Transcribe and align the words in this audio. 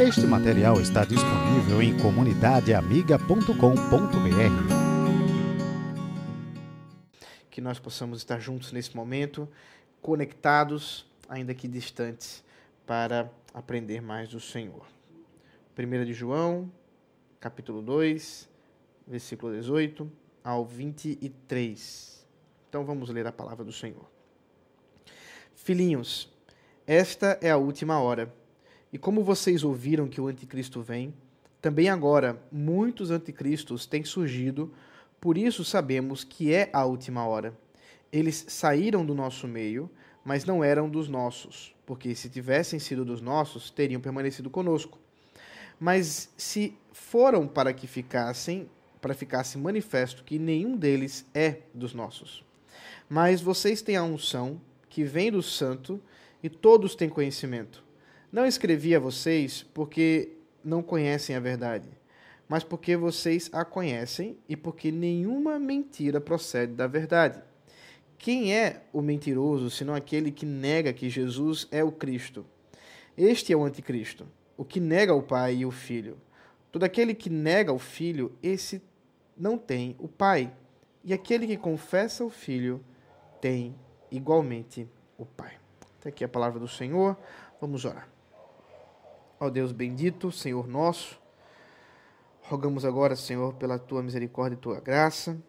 Este 0.00 0.26
material 0.26 0.80
está 0.80 1.04
disponível 1.04 1.82
em 1.82 1.94
comunidadeamiga.com.br. 1.98 3.50
Que 7.50 7.60
nós 7.60 7.78
possamos 7.78 8.16
estar 8.16 8.40
juntos 8.40 8.72
nesse 8.72 8.96
momento, 8.96 9.46
conectados, 10.00 11.04
ainda 11.28 11.52
que 11.52 11.68
distantes, 11.68 12.42
para 12.86 13.30
aprender 13.52 14.00
mais 14.00 14.30
do 14.30 14.40
Senhor. 14.40 14.86
1 15.78 16.06
de 16.06 16.14
João, 16.14 16.72
capítulo 17.38 17.82
2, 17.82 18.48
versículo 19.06 19.52
18 19.52 20.10
ao 20.42 20.64
23. 20.64 22.26
Então 22.70 22.86
vamos 22.86 23.10
ler 23.10 23.26
a 23.26 23.32
palavra 23.32 23.66
do 23.66 23.72
Senhor. 23.72 24.10
Filhinhos, 25.54 26.32
esta 26.86 27.38
é 27.42 27.50
a 27.50 27.58
última 27.58 28.00
hora. 28.00 28.39
E 28.92 28.98
como 28.98 29.22
vocês 29.22 29.62
ouviram 29.62 30.08
que 30.08 30.20
o 30.20 30.26
anticristo 30.26 30.82
vem, 30.82 31.14
também 31.60 31.88
agora 31.88 32.42
muitos 32.50 33.10
anticristos 33.10 33.86
têm 33.86 34.02
surgido, 34.02 34.72
por 35.20 35.36
isso 35.36 35.64
sabemos 35.64 36.24
que 36.24 36.52
é 36.52 36.70
a 36.72 36.84
última 36.84 37.26
hora. 37.26 37.56
Eles 38.12 38.44
saíram 38.48 39.04
do 39.04 39.14
nosso 39.14 39.46
meio, 39.46 39.90
mas 40.24 40.44
não 40.44 40.64
eram 40.64 40.88
dos 40.88 41.08
nossos, 41.08 41.74
porque 41.86 42.14
se 42.14 42.28
tivessem 42.28 42.78
sido 42.78 43.04
dos 43.04 43.20
nossos, 43.20 43.70
teriam 43.70 44.00
permanecido 44.00 44.50
conosco. 44.50 44.98
Mas 45.78 46.32
se 46.36 46.76
foram 46.92 47.46
para 47.46 47.72
que 47.72 47.86
ficassem, 47.86 48.68
para 49.00 49.14
ficasse 49.14 49.56
manifesto 49.56 50.24
que 50.24 50.38
nenhum 50.38 50.76
deles 50.76 51.24
é 51.34 51.60
dos 51.72 51.94
nossos. 51.94 52.44
Mas 53.08 53.40
vocês 53.40 53.82
têm 53.82 53.96
a 53.96 54.02
unção 54.02 54.60
que 54.88 55.04
vem 55.04 55.30
do 55.30 55.42
santo 55.42 56.00
e 56.42 56.48
todos 56.48 56.94
têm 56.94 57.08
conhecimento. 57.08 57.84
Não 58.32 58.46
escrevi 58.46 58.94
a 58.94 59.00
vocês 59.00 59.66
porque 59.74 60.36
não 60.64 60.82
conhecem 60.82 61.34
a 61.34 61.40
verdade, 61.40 61.88
mas 62.48 62.62
porque 62.62 62.96
vocês 62.96 63.50
a 63.52 63.64
conhecem 63.64 64.38
e 64.48 64.56
porque 64.56 64.92
nenhuma 64.92 65.58
mentira 65.58 66.20
procede 66.20 66.72
da 66.74 66.86
verdade. 66.86 67.42
Quem 68.16 68.54
é 68.54 68.82
o 68.92 69.02
mentiroso 69.02 69.68
senão 69.68 69.94
aquele 69.94 70.30
que 70.30 70.46
nega 70.46 70.92
que 70.92 71.10
Jesus 71.10 71.66
é 71.72 71.82
o 71.82 71.90
Cristo? 71.90 72.46
Este 73.16 73.52
é 73.52 73.56
o 73.56 73.64
anticristo, 73.64 74.28
o 74.56 74.64
que 74.64 74.78
nega 74.78 75.12
o 75.12 75.22
Pai 75.22 75.56
e 75.56 75.66
o 75.66 75.70
Filho. 75.72 76.16
Todo 76.70 76.84
aquele 76.84 77.14
que 77.14 77.28
nega 77.28 77.72
o 77.72 77.78
Filho, 77.78 78.30
esse 78.40 78.80
não 79.36 79.58
tem 79.58 79.96
o 79.98 80.06
Pai. 80.06 80.52
E 81.02 81.12
aquele 81.12 81.46
que 81.46 81.56
confessa 81.56 82.24
o 82.24 82.30
Filho 82.30 82.84
tem 83.40 83.74
igualmente 84.10 84.86
o 85.18 85.26
Pai. 85.26 85.54
Até 85.98 86.10
aqui 86.10 86.22
a 86.22 86.28
palavra 86.28 86.60
do 86.60 86.68
Senhor. 86.68 87.16
Vamos 87.60 87.84
orar. 87.84 88.09
Ó 89.42 89.48
Deus 89.48 89.72
bendito, 89.72 90.30
Senhor 90.30 90.68
nosso, 90.68 91.18
rogamos 92.42 92.84
agora, 92.84 93.16
Senhor, 93.16 93.54
pela 93.54 93.78
tua 93.78 94.02
misericórdia 94.02 94.54
e 94.54 94.60
tua 94.60 94.80
graça, 94.80 95.42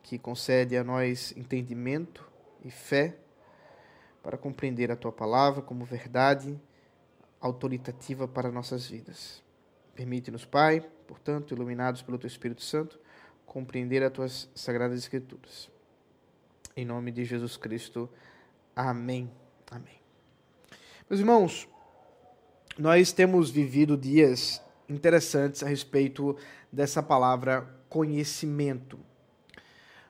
que 0.00 0.16
concede 0.16 0.76
a 0.76 0.84
nós 0.84 1.34
entendimento 1.36 2.24
e 2.64 2.70
fé 2.70 3.16
para 4.22 4.38
compreender 4.38 4.92
a 4.92 4.96
tua 4.96 5.10
palavra 5.10 5.60
como 5.60 5.84
verdade 5.84 6.56
autoritativa 7.40 8.28
para 8.28 8.52
nossas 8.52 8.86
vidas. 8.86 9.42
Permite-nos, 9.92 10.44
Pai, 10.44 10.88
portanto, 11.08 11.52
iluminados 11.52 12.00
pelo 12.00 12.18
teu 12.18 12.28
Espírito 12.28 12.62
Santo, 12.62 13.00
compreender 13.44 14.04
as 14.04 14.12
tuas 14.12 14.48
sagradas 14.54 14.96
escrituras. 14.96 15.68
Em 16.76 16.84
nome 16.84 17.10
de 17.10 17.24
Jesus 17.24 17.56
Cristo. 17.56 18.08
Amém. 18.76 19.28
Amém. 19.68 20.00
Meus 21.10 21.18
irmãos, 21.18 21.68
nós 22.78 23.12
temos 23.12 23.50
vivido 23.50 23.96
dias 23.96 24.62
interessantes 24.88 25.62
a 25.62 25.68
respeito 25.68 26.36
dessa 26.70 27.02
palavra 27.02 27.68
conhecimento. 27.88 28.98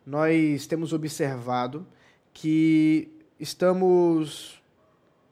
Nós 0.07 0.67
temos 0.67 0.93
observado 0.93 1.87
que 2.33 3.11
estamos 3.39 4.61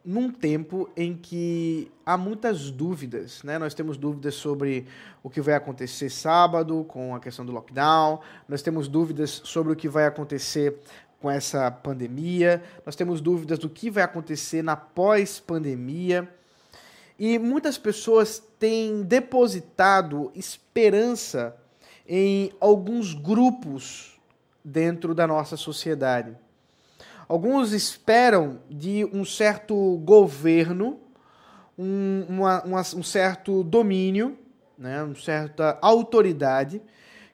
num 0.04 0.30
tempo 0.30 0.88
em 0.96 1.14
que 1.14 1.90
há 2.04 2.16
muitas 2.16 2.70
dúvidas, 2.70 3.42
né? 3.42 3.58
Nós 3.58 3.74
temos 3.74 3.96
dúvidas 3.96 4.34
sobre 4.34 4.86
o 5.22 5.28
que 5.28 5.40
vai 5.40 5.54
acontecer 5.54 6.08
sábado 6.10 6.84
com 6.84 7.14
a 7.14 7.20
questão 7.20 7.44
do 7.44 7.52
lockdown, 7.52 8.20
nós 8.48 8.62
temos 8.62 8.88
dúvidas 8.88 9.42
sobre 9.44 9.72
o 9.72 9.76
que 9.76 9.88
vai 9.88 10.06
acontecer 10.06 10.78
com 11.20 11.30
essa 11.30 11.70
pandemia, 11.70 12.62
nós 12.84 12.96
temos 12.96 13.20
dúvidas 13.20 13.58
do 13.58 13.68
que 13.68 13.90
vai 13.90 14.02
acontecer 14.02 14.62
na 14.62 14.74
pós-pandemia. 14.74 16.28
E 17.20 17.38
muitas 17.38 17.76
pessoas 17.76 18.42
têm 18.58 19.02
depositado 19.02 20.32
esperança 20.34 21.54
em 22.08 22.50
alguns 22.58 23.12
grupos 23.12 24.18
dentro 24.64 25.14
da 25.14 25.26
nossa 25.26 25.54
sociedade. 25.54 26.34
Alguns 27.28 27.74
esperam 27.74 28.62
de 28.70 29.04
um 29.12 29.22
certo 29.22 29.98
governo, 29.98 30.98
um, 31.78 32.24
uma, 32.26 32.62
uma, 32.62 32.80
um 32.80 33.02
certo 33.02 33.62
domínio, 33.64 34.38
né, 34.78 35.02
uma 35.02 35.14
certa 35.14 35.78
autoridade 35.82 36.80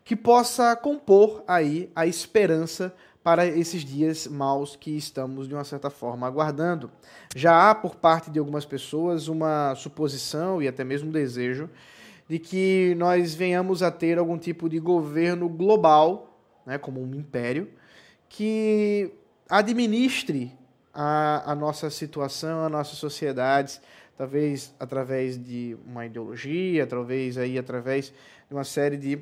que 0.04 0.16
possa 0.16 0.74
compor 0.74 1.44
aí 1.46 1.92
a 1.94 2.08
esperança 2.08 2.92
para 3.26 3.44
esses 3.44 3.84
dias 3.84 4.28
maus 4.28 4.76
que 4.76 4.96
estamos, 4.96 5.48
de 5.48 5.54
uma 5.54 5.64
certa 5.64 5.90
forma, 5.90 6.28
aguardando. 6.28 6.88
Já 7.34 7.70
há, 7.70 7.74
por 7.74 7.96
parte 7.96 8.30
de 8.30 8.38
algumas 8.38 8.64
pessoas, 8.64 9.26
uma 9.26 9.74
suposição 9.74 10.62
e 10.62 10.68
até 10.68 10.84
mesmo 10.84 11.08
um 11.08 11.12
desejo 11.12 11.68
de 12.28 12.38
que 12.38 12.94
nós 12.96 13.34
venhamos 13.34 13.82
a 13.82 13.90
ter 13.90 14.16
algum 14.16 14.38
tipo 14.38 14.68
de 14.68 14.78
governo 14.78 15.48
global, 15.48 16.38
né, 16.64 16.78
como 16.78 17.02
um 17.02 17.16
império, 17.16 17.68
que 18.28 19.12
administre 19.48 20.52
a, 20.94 21.50
a 21.50 21.54
nossa 21.56 21.90
situação, 21.90 22.64
a 22.64 22.68
nossa 22.68 22.94
sociedade, 22.94 23.80
talvez 24.16 24.72
através 24.78 25.36
de 25.36 25.76
uma 25.84 26.06
ideologia, 26.06 26.86
talvez 26.86 27.36
aí 27.38 27.58
através 27.58 28.10
de 28.48 28.54
uma 28.54 28.62
série 28.62 28.96
de 28.96 29.18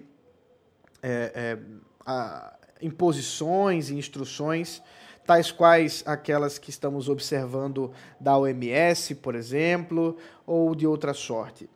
é, 1.02 1.32
é, 1.34 1.58
a, 2.04 2.54
imposições 2.84 3.90
e 3.90 3.94
instruções, 3.94 4.82
tais 5.26 5.50
quais 5.50 6.02
aquelas 6.06 6.58
que 6.58 6.70
estamos 6.70 7.08
observando 7.08 7.90
da 8.20 8.36
OMS, 8.36 9.14
por 9.16 9.34
exemplo, 9.34 10.16
ou 10.46 10.74
de 10.74 10.86
outra 10.86 11.14
sorte. 11.14 11.68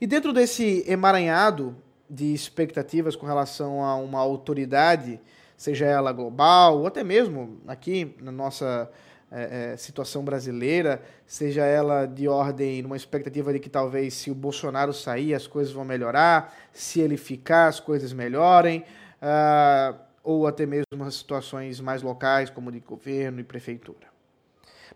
E 0.00 0.06
dentro 0.06 0.32
desse 0.32 0.84
emaranhado 0.86 1.76
de 2.10 2.34
expectativas 2.34 3.14
com 3.14 3.26
relação 3.26 3.84
a 3.84 3.94
uma 3.96 4.18
autoridade, 4.18 5.20
seja 5.56 5.86
ela 5.86 6.12
global, 6.12 6.78
ou 6.78 6.86
até 6.86 7.04
mesmo 7.04 7.58
aqui 7.66 8.16
na 8.20 8.32
nossa 8.32 8.90
é, 9.30 9.72
é, 9.72 9.76
situação 9.76 10.24
brasileira, 10.24 11.02
seja 11.26 11.64
ela 11.64 12.06
de 12.06 12.26
ordem, 12.26 12.82
numa 12.82 12.96
expectativa 12.96 13.52
de 13.52 13.60
que 13.60 13.68
talvez 13.68 14.14
se 14.14 14.30
o 14.30 14.34
Bolsonaro 14.34 14.92
sair 14.92 15.34
as 15.34 15.46
coisas 15.46 15.72
vão 15.72 15.84
melhorar, 15.84 16.54
se 16.72 17.00
ele 17.00 17.16
ficar 17.16 17.68
as 17.68 17.78
coisas 17.78 18.12
melhorem. 18.12 18.84
Uh, 19.20 20.07
ou 20.28 20.46
até 20.46 20.66
mesmo 20.66 20.84
as 21.06 21.14
situações 21.14 21.80
mais 21.80 22.02
locais, 22.02 22.50
como 22.50 22.70
de 22.70 22.80
governo 22.80 23.40
e 23.40 23.42
prefeitura. 23.42 24.08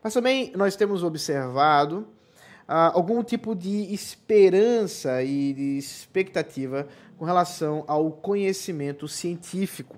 Mas 0.03 0.13
também 0.13 0.53
nós 0.55 0.77
temos 0.77 1.03
observado 1.03 2.07
ah, 2.69 2.93
algum 2.93 3.25
tipo 3.25 3.55
de 3.55 3.95
esperança 3.95 5.23
e 5.23 5.55
de 5.55 5.79
expectativa 5.79 6.87
com 7.17 7.25
relação 7.25 7.83
ao 7.87 8.13
conhecimento 8.13 9.09
científico. 9.09 9.97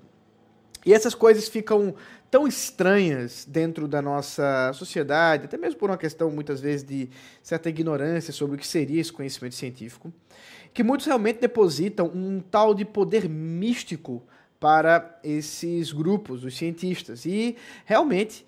E 0.85 0.93
essas 0.93 1.13
coisas 1.13 1.49
ficam 1.49 1.93
tão 2.31 2.47
estranhas 2.47 3.43
dentro 3.43 3.89
da 3.89 4.01
nossa 4.01 4.71
sociedade, 4.71 5.45
até 5.45 5.57
mesmo 5.57 5.77
por 5.77 5.89
uma 5.89 5.97
questão 5.97 6.31
muitas 6.31 6.61
vezes 6.61 6.85
de 6.85 7.09
certa 7.43 7.67
ignorância 7.67 8.31
sobre 8.31 8.55
o 8.55 8.57
que 8.57 8.65
seria 8.65 9.01
esse 9.01 9.11
conhecimento 9.11 9.55
científico, 9.55 10.13
que 10.73 10.81
muitos 10.81 11.05
realmente 11.07 11.41
depositam 11.41 12.09
um 12.15 12.39
tal 12.39 12.73
de 12.73 12.85
poder 12.85 13.27
místico 13.27 14.23
para 14.65 15.19
esses 15.23 15.91
grupos, 15.91 16.43
os 16.43 16.57
cientistas. 16.57 17.23
E 17.23 17.55
realmente 17.85 18.43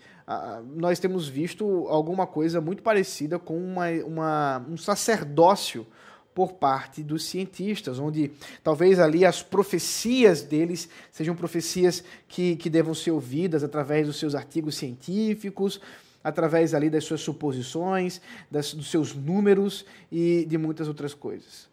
nós 0.75 0.97
temos 0.97 1.27
visto 1.27 1.85
alguma 1.89 2.25
coisa 2.25 2.59
muito 2.59 2.81
parecida 2.81 3.37
com 3.37 3.55
uma, 3.55 3.87
uma, 4.03 4.65
um 4.67 4.75
sacerdócio 4.75 5.85
por 6.33 6.53
parte 6.53 7.03
dos 7.03 7.23
cientistas, 7.23 7.99
onde 7.99 8.31
talvez 8.63 8.97
ali 8.97 9.23
as 9.23 9.43
profecias 9.43 10.41
deles 10.41 10.89
sejam 11.11 11.35
profecias 11.35 12.03
que, 12.27 12.55
que 12.55 12.67
devam 12.67 12.95
ser 12.95 13.11
ouvidas 13.11 13.63
através 13.63 14.07
dos 14.07 14.17
seus 14.17 14.33
artigos 14.33 14.75
científicos, 14.75 15.79
através 16.23 16.73
ali 16.73 16.89
das 16.89 17.03
suas 17.03 17.21
suposições, 17.21 18.19
das, 18.49 18.73
dos 18.73 18.89
seus 18.89 19.13
números 19.13 19.85
e 20.11 20.47
de 20.49 20.57
muitas 20.57 20.87
outras 20.87 21.13
coisas. 21.13 21.69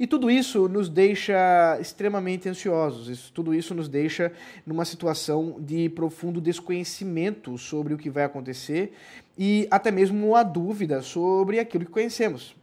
E 0.00 0.06
tudo 0.06 0.30
isso 0.30 0.66
nos 0.66 0.88
deixa 0.88 1.78
extremamente 1.78 2.48
ansiosos, 2.48 3.10
isso, 3.10 3.30
tudo 3.34 3.54
isso 3.54 3.74
nos 3.74 3.86
deixa 3.86 4.32
numa 4.64 4.86
situação 4.86 5.56
de 5.60 5.90
profundo 5.90 6.40
desconhecimento 6.40 7.58
sobre 7.58 7.92
o 7.92 7.98
que 7.98 8.08
vai 8.08 8.24
acontecer 8.24 8.94
e 9.36 9.68
até 9.70 9.90
mesmo 9.90 10.34
a 10.34 10.42
dúvida 10.42 11.02
sobre 11.02 11.60
aquilo 11.60 11.84
que 11.84 11.90
conhecemos. 11.90 12.56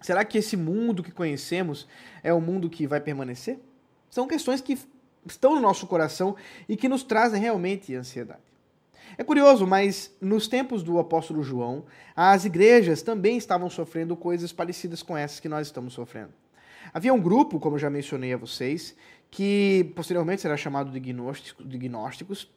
Será 0.00 0.24
que 0.24 0.38
esse 0.38 0.56
mundo 0.56 1.02
que 1.02 1.12
conhecemos 1.12 1.86
é 2.22 2.32
o 2.32 2.40
mundo 2.40 2.70
que 2.70 2.86
vai 2.86 2.98
permanecer? 3.02 3.58
São 4.08 4.26
questões 4.26 4.62
que 4.62 4.78
estão 5.26 5.54
no 5.54 5.60
nosso 5.60 5.86
coração 5.86 6.34
e 6.66 6.78
que 6.78 6.88
nos 6.88 7.02
trazem 7.02 7.42
realmente 7.42 7.94
ansiedade. 7.94 8.47
É 9.18 9.24
curioso, 9.24 9.66
mas 9.66 10.16
nos 10.20 10.46
tempos 10.46 10.84
do 10.84 11.00
apóstolo 11.00 11.42
João, 11.42 11.84
as 12.14 12.44
igrejas 12.44 13.02
também 13.02 13.36
estavam 13.36 13.68
sofrendo 13.68 14.16
coisas 14.16 14.52
parecidas 14.52 15.02
com 15.02 15.16
essas 15.16 15.40
que 15.40 15.48
nós 15.48 15.66
estamos 15.66 15.92
sofrendo. 15.92 16.32
Havia 16.94 17.12
um 17.12 17.20
grupo, 17.20 17.58
como 17.58 17.74
eu 17.74 17.80
já 17.80 17.90
mencionei 17.90 18.32
a 18.32 18.36
vocês, 18.36 18.94
que 19.28 19.92
posteriormente 19.96 20.40
será 20.40 20.56
chamado 20.56 20.92
de 20.92 21.00
gnósticos, 21.00 21.68
de 21.68 21.76
gnósticos 21.76 22.48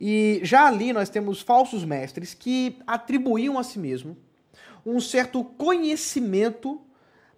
e 0.00 0.40
já 0.42 0.66
ali 0.66 0.94
nós 0.94 1.10
temos 1.10 1.42
falsos 1.42 1.84
mestres 1.84 2.32
que 2.32 2.78
atribuíam 2.86 3.58
a 3.58 3.62
si 3.62 3.78
mesmo 3.78 4.16
um 4.86 5.00
certo 5.00 5.44
conhecimento 5.44 6.80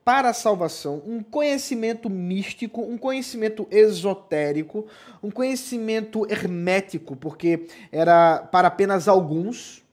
para 0.05 0.31
a 0.31 0.35
salvação, 0.35 1.03
um 1.07 1.23
conhecimento 1.23 2.09
místico, 2.09 2.81
um 2.81 2.97
conhecimento 2.97 3.67
esotérico, 3.71 4.87
um 5.23 5.31
conhecimento 5.31 6.27
hermético, 6.31 7.15
porque 7.15 7.67
era 7.93 8.39
para 8.39 8.69
apenas 8.69 9.09
alguns, 9.09 9.85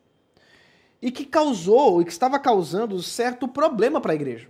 e 1.02 1.12
que 1.12 1.26
causou 1.26 2.02
e 2.02 2.06
que 2.06 2.12
estava 2.12 2.40
causando 2.40 3.02
certo 3.04 3.48
problema 3.48 4.02
para 4.02 4.14
a 4.14 4.16
igreja. 4.16 4.48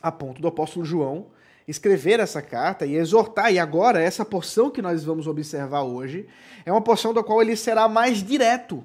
A 0.00 0.10
ponto 0.12 0.40
do 0.40 0.48
apóstolo 0.48 0.84
João 0.84 1.26
escrever 1.66 2.20
essa 2.20 2.42
carta 2.42 2.84
e 2.84 2.94
exortar, 2.94 3.52
e 3.52 3.58
agora 3.58 4.00
essa 4.00 4.24
porção 4.24 4.70
que 4.70 4.82
nós 4.82 5.02
vamos 5.02 5.26
observar 5.26 5.82
hoje 5.82 6.26
é 6.64 6.70
uma 6.70 6.80
porção 6.80 7.12
da 7.12 7.22
qual 7.22 7.40
ele 7.40 7.56
será 7.56 7.88
mais 7.88 8.22
direto 8.22 8.84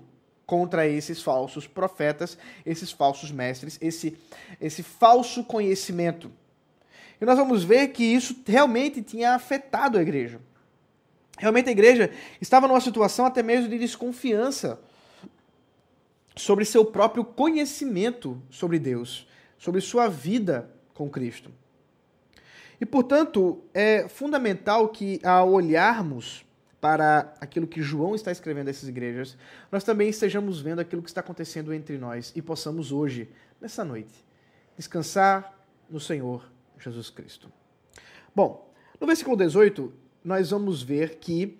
contra 0.49 0.87
esses 0.87 1.21
falsos 1.21 1.67
profetas, 1.67 2.35
esses 2.65 2.91
falsos 2.91 3.29
mestres, 3.29 3.77
esse, 3.79 4.17
esse 4.59 4.81
falso 4.81 5.43
conhecimento. 5.43 6.31
E 7.21 7.25
nós 7.25 7.37
vamos 7.37 7.63
ver 7.63 7.89
que 7.89 8.03
isso 8.03 8.35
realmente 8.47 9.03
tinha 9.03 9.35
afetado 9.35 9.99
a 9.99 10.01
igreja. 10.01 10.41
Realmente 11.37 11.69
a 11.69 11.71
igreja 11.71 12.11
estava 12.41 12.67
numa 12.67 12.81
situação 12.81 13.27
até 13.27 13.43
mesmo 13.43 13.69
de 13.69 13.77
desconfiança 13.77 14.81
sobre 16.35 16.65
seu 16.65 16.83
próprio 16.83 17.23
conhecimento 17.23 18.41
sobre 18.49 18.79
Deus, 18.79 19.27
sobre 19.55 19.81
sua 19.81 20.07
vida 20.07 20.67
com 20.95 21.07
Cristo. 21.07 21.51
E, 22.81 22.87
portanto, 22.87 23.61
é 23.71 24.07
fundamental 24.09 24.89
que, 24.89 25.21
ao 25.23 25.51
olharmos 25.51 26.43
para 26.81 27.33
aquilo 27.41 27.67
que 27.67 27.81
João 27.81 28.15
está 28.15 28.31
escrevendo 28.31 28.67
a 28.67 28.71
essas 28.71 28.87
igrejas, 28.87 29.37
nós 29.71 29.83
também 29.83 30.09
estejamos 30.09 30.61
vendo 30.61 30.79
aquilo 30.79 31.01
que 31.01 31.09
está 31.09 31.21
acontecendo 31.21 31.73
entre 31.73 31.97
nós 31.97 32.31
e 32.35 32.41
possamos 32.41 32.91
hoje, 32.91 33.29
nessa 33.59 33.83
noite, 33.83 34.25
descansar 34.77 35.53
no 35.89 35.99
Senhor 35.99 36.49
Jesus 36.77 37.09
Cristo. 37.09 37.51
Bom, 38.33 38.71
no 38.99 39.07
versículo 39.07 39.35
18, 39.35 39.91
nós 40.23 40.51
vamos 40.51 40.81
ver 40.81 41.15
que 41.15 41.59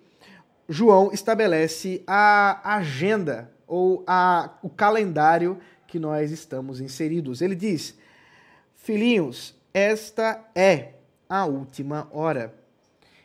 João 0.68 1.10
estabelece 1.12 2.02
a 2.06 2.76
agenda 2.76 3.50
ou 3.66 4.04
a, 4.06 4.56
o 4.62 4.70
calendário 4.70 5.58
que 5.86 5.98
nós 5.98 6.30
estamos 6.30 6.80
inseridos. 6.80 7.42
Ele 7.42 7.54
diz: 7.54 7.98
Filhinhos, 8.76 9.54
esta 9.74 10.44
é 10.54 10.94
a 11.28 11.44
última 11.44 12.08
hora 12.12 12.59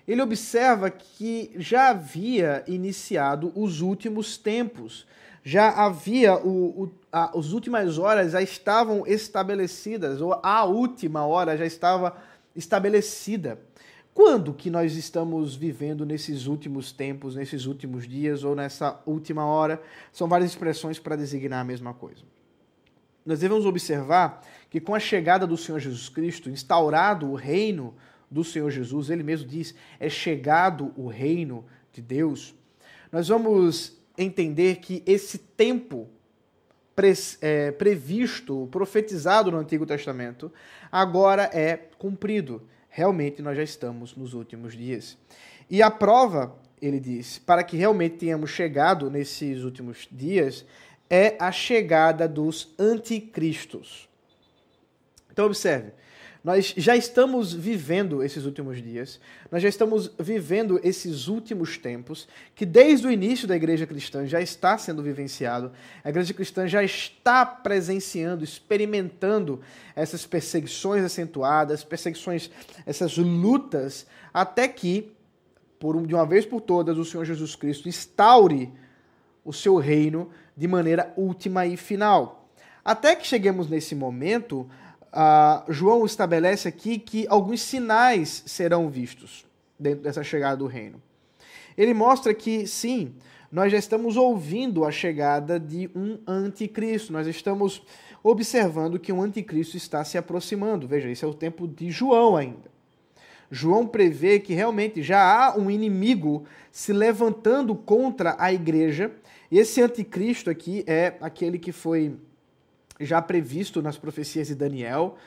ele 0.07 0.21
observa 0.21 0.89
que 0.89 1.51
já 1.55 1.89
havia 1.89 2.63
iniciado 2.67 3.51
os 3.55 3.81
últimos 3.81 4.37
tempos, 4.37 5.05
já 5.43 5.69
havia 5.69 6.35
o, 6.35 6.83
o 6.83 6.91
a, 7.11 7.37
as 7.37 7.51
últimas 7.51 7.97
horas 7.97 8.31
já 8.31 8.41
estavam 8.41 9.05
estabelecidas, 9.07 10.21
ou 10.21 10.39
a 10.43 10.63
última 10.65 11.25
hora 11.25 11.57
já 11.57 11.65
estava 11.65 12.15
estabelecida. 12.55 13.59
Quando 14.13 14.53
que 14.53 14.69
nós 14.69 14.95
estamos 14.95 15.55
vivendo 15.55 16.05
nesses 16.05 16.47
últimos 16.47 16.91
tempos, 16.91 17.35
nesses 17.35 17.65
últimos 17.65 18.07
dias 18.07 18.43
ou 18.43 18.55
nessa 18.55 19.01
última 19.05 19.45
hora? 19.45 19.81
São 20.13 20.27
várias 20.27 20.51
expressões 20.51 20.97
para 20.97 21.17
designar 21.17 21.59
a 21.59 21.65
mesma 21.65 21.93
coisa. 21.93 22.23
Nós 23.25 23.39
devemos 23.39 23.65
observar 23.65 24.41
que 24.69 24.79
com 24.79 24.95
a 24.95 24.99
chegada 24.99 25.45
do 25.45 25.57
Senhor 25.57 25.79
Jesus 25.79 26.07
Cristo, 26.07 26.49
instaurado 26.49 27.29
o 27.29 27.35
reino 27.35 27.93
do 28.35 28.43
Senhor 28.43 28.69
Jesus, 28.69 29.09
ele 29.09 29.23
mesmo 29.23 29.47
diz: 29.47 29.73
é 29.97 30.09
chegado 30.09 30.91
o 30.97 31.07
reino 31.07 31.65
de 31.93 32.01
Deus. 32.01 32.53
Nós 33.09 33.29
vamos 33.29 33.97
entender 34.17 34.75
que 34.75 35.01
esse 35.05 35.37
tempo 35.37 36.09
pre 36.93 37.13
é, 37.41 37.71
previsto, 37.71 38.67
profetizado 38.69 39.49
no 39.49 39.57
Antigo 39.57 39.85
Testamento, 39.85 40.51
agora 40.91 41.49
é 41.53 41.77
cumprido. 41.97 42.61
Realmente 42.89 43.41
nós 43.41 43.55
já 43.55 43.63
estamos 43.63 44.17
nos 44.17 44.33
últimos 44.33 44.73
dias. 44.73 45.17
E 45.69 45.81
a 45.81 45.89
prova, 45.89 46.57
ele 46.81 46.99
diz, 46.99 47.39
para 47.39 47.63
que 47.63 47.77
realmente 47.77 48.17
tenhamos 48.17 48.49
chegado 48.49 49.09
nesses 49.09 49.63
últimos 49.63 50.09
dias, 50.11 50.65
é 51.09 51.37
a 51.39 51.53
chegada 51.53 52.27
dos 52.27 52.73
anticristos. 52.77 54.09
Então, 55.31 55.45
observe, 55.45 55.91
nós 56.45 56.75
já 56.77 56.95
estamos 56.95 57.51
vivendo 57.51 58.21
esses 58.21 58.45
últimos 58.45 58.79
dias, 58.79 59.19
nós 59.51 59.63
já 59.63 59.67
estamos 59.67 60.11
vivendo 60.19 60.79
esses 60.83 61.27
últimos 61.27 61.75
tempos, 61.75 62.27
que 62.53 62.67
desde 62.67 63.07
o 63.07 63.11
início 63.11 63.47
da 63.47 63.55
igreja 63.55 63.87
cristã 63.87 64.27
já 64.27 64.39
está 64.39 64.77
sendo 64.77 65.01
vivenciado. 65.01 65.71
A 66.03 66.09
igreja 66.11 66.35
cristã 66.35 66.67
já 66.67 66.83
está 66.83 67.43
presenciando, 67.43 68.43
experimentando 68.43 69.59
essas 69.95 70.23
perseguições 70.27 71.03
acentuadas, 71.03 71.83
perseguições, 71.83 72.51
essas 72.85 73.17
lutas, 73.17 74.05
até 74.31 74.67
que, 74.67 75.11
por 75.79 75.99
de 76.05 76.13
uma 76.13 76.27
vez 76.27 76.45
por 76.45 76.61
todas, 76.61 76.95
o 76.99 77.03
Senhor 77.03 77.25
Jesus 77.25 77.55
Cristo 77.55 77.89
instaure 77.89 78.71
o 79.43 79.51
seu 79.51 79.77
reino 79.77 80.29
de 80.55 80.67
maneira 80.67 81.11
última 81.17 81.65
e 81.65 81.75
final. 81.75 82.47
Até 82.85 83.15
que 83.15 83.25
cheguemos 83.25 83.67
nesse 83.67 83.95
momento, 83.95 84.69
uh, 85.15 85.71
João 85.71 86.05
estabelece 86.05 86.67
aqui 86.67 86.99
que 86.99 87.25
alguns 87.29 87.61
sinais 87.61 88.43
serão 88.45 88.89
vistos 88.89 89.45
dentro 89.79 90.03
dessa 90.03 90.23
chegada 90.23 90.57
do 90.57 90.67
reino. 90.67 91.01
Ele 91.77 91.93
mostra 91.93 92.33
que, 92.33 92.67
sim, 92.67 93.13
nós 93.51 93.71
já 93.71 93.77
estamos 93.77 94.17
ouvindo 94.17 94.85
a 94.85 94.91
chegada 94.91 95.59
de 95.59 95.89
um 95.95 96.19
anticristo, 96.27 97.13
nós 97.13 97.27
estamos 97.27 97.81
observando 98.23 98.99
que 98.99 99.13
um 99.13 99.21
anticristo 99.21 99.77
está 99.77 100.03
se 100.03 100.17
aproximando. 100.17 100.87
Veja, 100.87 101.09
esse 101.09 101.23
é 101.23 101.27
o 101.27 101.33
tempo 101.33 101.67
de 101.67 101.91
João 101.91 102.35
ainda. 102.35 102.73
João 103.51 103.85
prevê 103.85 104.39
que 104.39 104.53
realmente 104.53 105.03
já 105.03 105.21
há 105.21 105.57
um 105.57 105.69
inimigo 105.69 106.45
se 106.71 106.91
levantando 106.91 107.75
contra 107.75 108.35
a 108.39 108.51
igreja, 108.51 109.11
e 109.51 109.59
esse 109.59 109.81
anticristo 109.81 110.49
aqui 110.49 110.83
é 110.87 111.15
aquele 111.21 111.59
que 111.59 111.71
foi 111.71 112.17
já 112.99 113.21
previsto 113.21 113.81
nas 113.81 113.97
profecias 113.97 114.47
de 114.47 114.55
Daniel, 114.55 115.17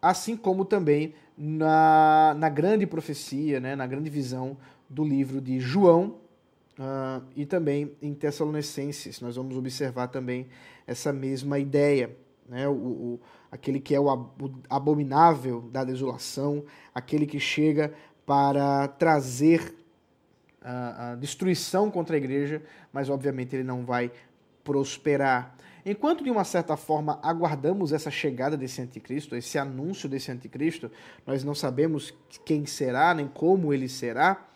assim 0.00 0.36
como 0.36 0.64
também 0.64 1.14
na, 1.36 2.34
na 2.36 2.48
grande 2.48 2.86
profecia, 2.86 3.60
né, 3.60 3.76
na 3.76 3.86
grande 3.86 4.10
visão 4.10 4.56
do 4.88 5.04
livro 5.04 5.40
de 5.40 5.58
João 5.60 6.16
uh, 6.78 7.22
e 7.34 7.44
também 7.44 7.92
em 8.00 8.14
Tessalonicenses. 8.14 9.20
Nós 9.20 9.36
vamos 9.36 9.56
observar 9.56 10.08
também 10.08 10.46
essa 10.86 11.12
mesma 11.12 11.58
ideia. 11.58 12.16
Né, 12.48 12.68
o, 12.68 12.72
o 12.72 13.20
aquele 13.50 13.80
que 13.80 13.94
é 13.94 14.00
o 14.00 14.08
abominável 14.68 15.62
da 15.72 15.82
desolação, 15.84 16.64
aquele 16.94 17.26
que 17.26 17.40
chega 17.40 17.92
para 18.24 18.88
trazer 18.88 19.74
a, 20.60 21.12
a 21.12 21.14
destruição 21.14 21.90
contra 21.90 22.16
a 22.16 22.18
igreja, 22.18 22.62
mas 22.92 23.08
obviamente 23.08 23.54
ele 23.54 23.64
não 23.64 23.84
vai 23.84 24.10
prosperar. 24.64 25.56
Enquanto, 25.88 26.24
de 26.24 26.30
uma 26.32 26.42
certa 26.42 26.76
forma, 26.76 27.20
aguardamos 27.22 27.92
essa 27.92 28.10
chegada 28.10 28.56
desse 28.56 28.82
anticristo, 28.82 29.36
esse 29.36 29.56
anúncio 29.56 30.08
desse 30.08 30.32
anticristo, 30.32 30.90
nós 31.24 31.44
não 31.44 31.54
sabemos 31.54 32.12
quem 32.44 32.66
será, 32.66 33.14
nem 33.14 33.28
como 33.28 33.72
ele 33.72 33.88
será, 33.88 34.48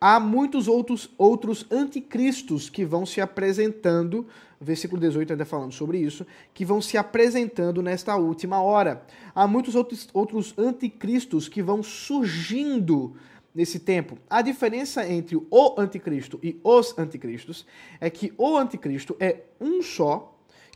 há 0.00 0.18
muitos 0.18 0.66
outros, 0.66 1.08
outros 1.16 1.64
anticristos 1.70 2.68
que 2.68 2.84
vão 2.84 3.06
se 3.06 3.20
apresentando, 3.20 4.26
versículo 4.60 5.00
18 5.00 5.34
ainda 5.34 5.44
falando 5.44 5.70
sobre 5.70 5.98
isso, 5.98 6.26
que 6.52 6.64
vão 6.64 6.82
se 6.82 6.98
apresentando 6.98 7.80
nesta 7.80 8.16
última 8.16 8.60
hora. 8.60 9.06
Há 9.32 9.46
muitos 9.46 9.76
outros, 9.76 10.08
outros 10.12 10.58
anticristos 10.58 11.48
que 11.48 11.62
vão 11.62 11.84
surgindo 11.84 13.14
nesse 13.54 13.78
tempo. 13.78 14.18
A 14.28 14.42
diferença 14.42 15.08
entre 15.08 15.36
o 15.36 15.74
anticristo 15.78 16.40
e 16.42 16.58
os 16.64 16.98
anticristos 16.98 17.64
é 18.00 18.10
que 18.10 18.32
o 18.36 18.56
anticristo 18.56 19.16
é 19.20 19.42
um 19.60 19.80
só, 19.80 20.33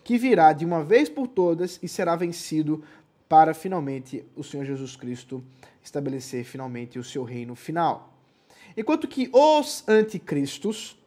que 0.08 0.16
virá 0.16 0.54
de 0.54 0.64
uma 0.64 0.82
vez 0.82 1.06
por 1.06 1.28
todas 1.28 1.78
e 1.82 1.86
será 1.86 2.16
vencido 2.16 2.82
para 3.28 3.52
finalmente 3.52 4.24
o 4.34 4.42
Senhor 4.42 4.64
Jesus 4.64 4.96
Cristo 4.96 5.44
estabelecer 5.82 6.44
finalmente 6.44 6.98
o 6.98 7.04
seu 7.04 7.24
reino 7.24 7.54
final. 7.54 8.14
Enquanto 8.74 9.06
que 9.06 9.28
os 9.30 9.86
anticristos 9.86 10.98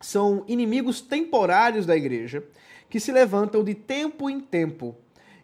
são 0.00 0.42
inimigos 0.48 1.00
temporários 1.00 1.86
da 1.86 1.96
igreja 1.96 2.42
que 2.90 2.98
se 2.98 3.12
levantam 3.12 3.62
de 3.62 3.72
tempo 3.72 4.28
em 4.28 4.40
tempo 4.40 4.96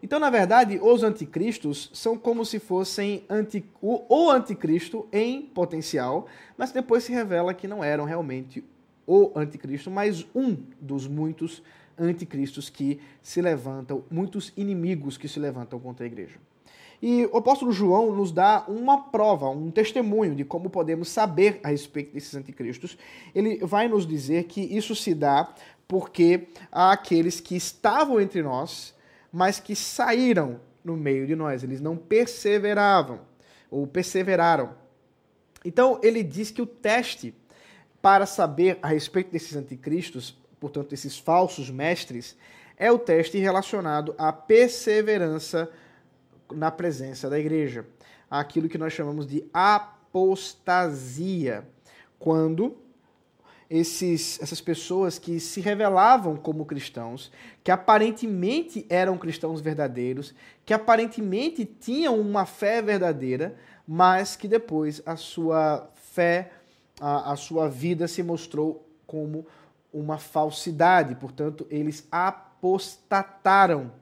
Então, 0.02 0.18
na 0.18 0.28
verdade, 0.28 0.80
os 0.82 1.04
anticristos 1.04 1.92
são 1.94 2.18
como 2.18 2.44
se 2.44 2.58
fossem 2.58 3.24
anti, 3.30 3.64
o, 3.80 4.02
o 4.08 4.30
anticristo 4.32 5.06
em 5.12 5.42
potencial, 5.42 6.26
mas 6.58 6.72
depois 6.72 7.04
se 7.04 7.12
revela 7.12 7.54
que 7.54 7.68
não 7.68 7.84
eram 7.84 8.04
realmente 8.04 8.64
o 9.06 9.30
anticristo, 9.36 9.92
mas 9.92 10.26
um 10.34 10.56
dos 10.80 11.06
muitos 11.06 11.62
anticristos 11.98 12.68
que 12.68 13.00
se 13.22 13.40
levantam, 13.40 14.04
muitos 14.10 14.52
inimigos 14.56 15.16
que 15.16 15.28
se 15.28 15.38
levantam 15.38 15.78
contra 15.78 16.04
a 16.04 16.06
igreja. 16.06 16.38
E 17.02 17.26
o 17.26 17.36
apóstolo 17.36 17.72
João 17.72 18.14
nos 18.14 18.32
dá 18.32 18.64
uma 18.66 19.10
prova, 19.10 19.48
um 19.50 19.70
testemunho 19.70 20.34
de 20.34 20.44
como 20.44 20.70
podemos 20.70 21.08
saber 21.08 21.60
a 21.62 21.68
respeito 21.68 22.14
desses 22.14 22.34
anticristos. 22.34 22.96
Ele 23.34 23.58
vai 23.58 23.88
nos 23.88 24.06
dizer 24.06 24.44
que 24.44 24.60
isso 24.60 24.94
se 24.94 25.14
dá 25.14 25.52
porque 25.86 26.48
há 26.72 26.92
aqueles 26.92 27.40
que 27.40 27.56
estavam 27.56 28.20
entre 28.20 28.42
nós, 28.42 28.94
mas 29.30 29.60
que 29.60 29.76
saíram 29.76 30.60
no 30.82 30.96
meio 30.96 31.26
de 31.26 31.36
nós. 31.36 31.62
Eles 31.62 31.80
não 31.80 31.96
perseveravam 31.96 33.20
ou 33.70 33.86
perseveraram. 33.86 34.74
Então 35.64 36.00
ele 36.02 36.22
diz 36.22 36.50
que 36.50 36.62
o 36.62 36.66
teste 36.66 37.34
para 38.00 38.26
saber 38.26 38.78
a 38.82 38.88
respeito 38.88 39.30
desses 39.30 39.56
anticristos, 39.56 40.36
portanto, 40.64 40.94
esses 40.94 41.18
falsos 41.18 41.68
mestres, 41.68 42.34
é 42.76 42.90
o 42.90 42.98
teste 42.98 43.36
relacionado 43.38 44.14
à 44.16 44.32
perseverança 44.32 45.70
na 46.50 46.70
presença 46.70 47.28
da 47.28 47.38
igreja. 47.38 47.84
Aquilo 48.30 48.66
que 48.66 48.78
nós 48.78 48.94
chamamos 48.94 49.26
de 49.26 49.44
apostasia. 49.52 50.88
Quando 52.18 52.78
esses, 53.68 54.40
essas 54.40 54.62
pessoas 54.62 55.18
que 55.18 55.38
se 55.38 55.60
revelavam 55.60 56.34
como 56.36 56.64
cristãos, 56.64 57.30
que 57.62 57.70
aparentemente 57.70 58.86
eram 58.88 59.18
cristãos 59.18 59.60
verdadeiros, 59.60 60.34
que 60.64 60.72
aparentemente 60.72 61.66
tinham 61.66 62.18
uma 62.18 62.46
fé 62.46 62.80
verdadeira, 62.80 63.54
mas 63.86 64.34
que 64.34 64.48
depois 64.48 65.02
a 65.04 65.16
sua 65.16 65.90
fé, 65.94 66.52
a, 66.98 67.32
a 67.32 67.36
sua 67.36 67.68
vida 67.68 68.08
se 68.08 68.22
mostrou 68.22 68.88
como 69.06 69.46
uma 69.94 70.18
falsidade. 70.18 71.14
Portanto, 71.14 71.66
eles 71.70 72.06
apostataram 72.10 73.92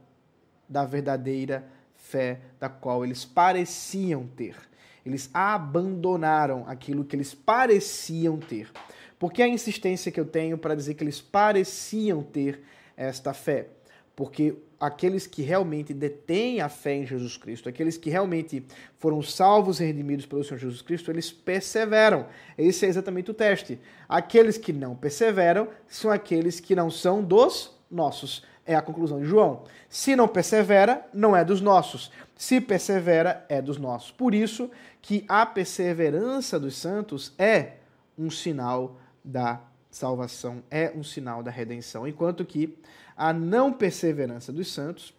da 0.67 0.87
verdadeira 0.87 1.69
fé 1.95 2.41
da 2.59 2.69
qual 2.69 3.05
eles 3.05 3.25
pareciam 3.25 4.27
ter. 4.27 4.57
Eles 5.05 5.29
abandonaram 5.35 6.65
aquilo 6.67 7.05
que 7.05 7.15
eles 7.15 7.35
pareciam 7.35 8.39
ter. 8.39 8.71
Por 9.19 9.33
que 9.33 9.43
a 9.43 9.49
insistência 9.49 10.11
que 10.11 10.19
eu 10.19 10.25
tenho 10.25 10.57
para 10.57 10.75
dizer 10.75 10.95
que 10.95 11.05
eles 11.05 11.21
pareciam 11.21 12.23
ter 12.23 12.65
esta 12.97 13.35
fé? 13.35 13.69
Porque 14.15 14.55
aqueles 14.79 15.27
que 15.27 15.43
realmente 15.43 15.95
detêm 15.95 16.61
a 16.61 16.69
fé 16.69 16.95
em 16.95 17.07
Jesus 17.07 17.37
Cristo, 17.37 17.69
aqueles 17.69 17.97
que 17.97 18.11
realmente 18.11 18.67
foram 18.99 19.23
salvos 19.23 19.81
e 19.81 19.85
redimidos 19.85 20.27
pelo 20.27 20.43
Senhor 20.43 20.59
Jesus 20.59 20.83
Cristo, 20.83 21.11
eles 21.11 21.31
perseveram. 21.31 22.27
Esse 22.59 22.85
é 22.85 22.89
exatamente 22.89 23.31
o 23.31 23.35
teste. 23.35 23.79
Aqueles 24.09 24.59
que 24.59 24.73
não 24.73 24.97
perseveram 24.97 25.69
são 25.87 26.11
aqueles 26.11 26.61
que 26.61 26.75
não 26.75 26.91
são 26.91 27.23
dos 27.23 27.75
nossos. 27.91 28.45
É 28.67 28.75
a 28.75 28.83
conclusão 28.83 29.21
de 29.21 29.27
João. 29.27 29.65
Se 29.89 30.15
não 30.15 30.29
persevera, 30.29 31.07
não 31.13 31.37
é 31.37 31.45
dos 31.45 31.61
nossos. 31.61 32.11
Se 32.37 32.61
persevera, 32.61 33.47
é 33.49 33.63
dos 33.63 33.79
nossos. 33.79 34.11
Por 34.11 34.35
isso 34.35 34.71
que 35.01 35.25
a 35.29 35.47
perseverança 35.47 36.59
dos 36.59 36.77
santos 36.77 37.33
é 37.39 37.75
um 38.19 38.31
sinal 38.31 38.99
da 39.25 39.61
salvação, 39.93 40.63
é 40.71 40.91
um 40.97 41.05
sinal 41.05 41.43
da 41.43 41.51
redenção, 41.51 42.09
enquanto 42.09 42.45
que 42.45 42.77
a 43.17 43.33
não 43.33 43.73
perseverança 43.73 44.53
dos 44.53 44.73
santos, 44.73 45.15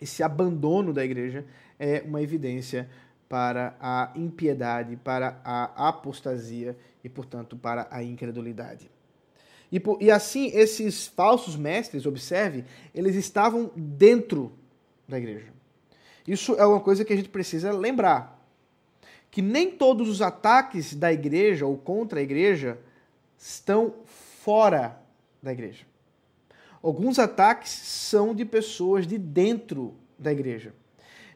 esse 0.00 0.22
abandono 0.22 0.92
da 0.92 1.04
igreja, 1.04 1.44
é 1.78 2.02
uma 2.06 2.22
evidência 2.22 2.88
para 3.28 3.74
a 3.80 4.12
impiedade, 4.14 4.96
para 4.96 5.40
a 5.42 5.88
apostasia 5.88 6.76
e, 7.02 7.08
portanto, 7.08 7.56
para 7.56 7.88
a 7.90 8.02
incredulidade. 8.02 8.90
E, 9.72 9.82
e 10.00 10.10
assim, 10.10 10.52
esses 10.54 11.06
falsos 11.06 11.56
mestres, 11.56 12.06
observe, 12.06 12.64
eles 12.94 13.16
estavam 13.16 13.70
dentro 13.74 14.52
da 15.08 15.18
igreja. 15.18 15.48
Isso 16.28 16.54
é 16.54 16.64
uma 16.64 16.80
coisa 16.80 17.04
que 17.04 17.12
a 17.12 17.16
gente 17.16 17.28
precisa 17.28 17.72
lembrar. 17.72 18.40
Que 19.30 19.42
nem 19.42 19.70
todos 19.70 20.08
os 20.08 20.22
ataques 20.22 20.94
da 20.94 21.12
igreja 21.12 21.66
ou 21.66 21.76
contra 21.76 22.20
a 22.20 22.22
igreja 22.22 22.78
estão 23.44 23.92
fora 24.06 24.98
da 25.42 25.52
igreja. 25.52 25.84
Alguns 26.82 27.18
ataques 27.18 27.70
são 27.70 28.34
de 28.34 28.42
pessoas 28.42 29.06
de 29.06 29.18
dentro 29.18 29.94
da 30.18 30.32
igreja. 30.32 30.72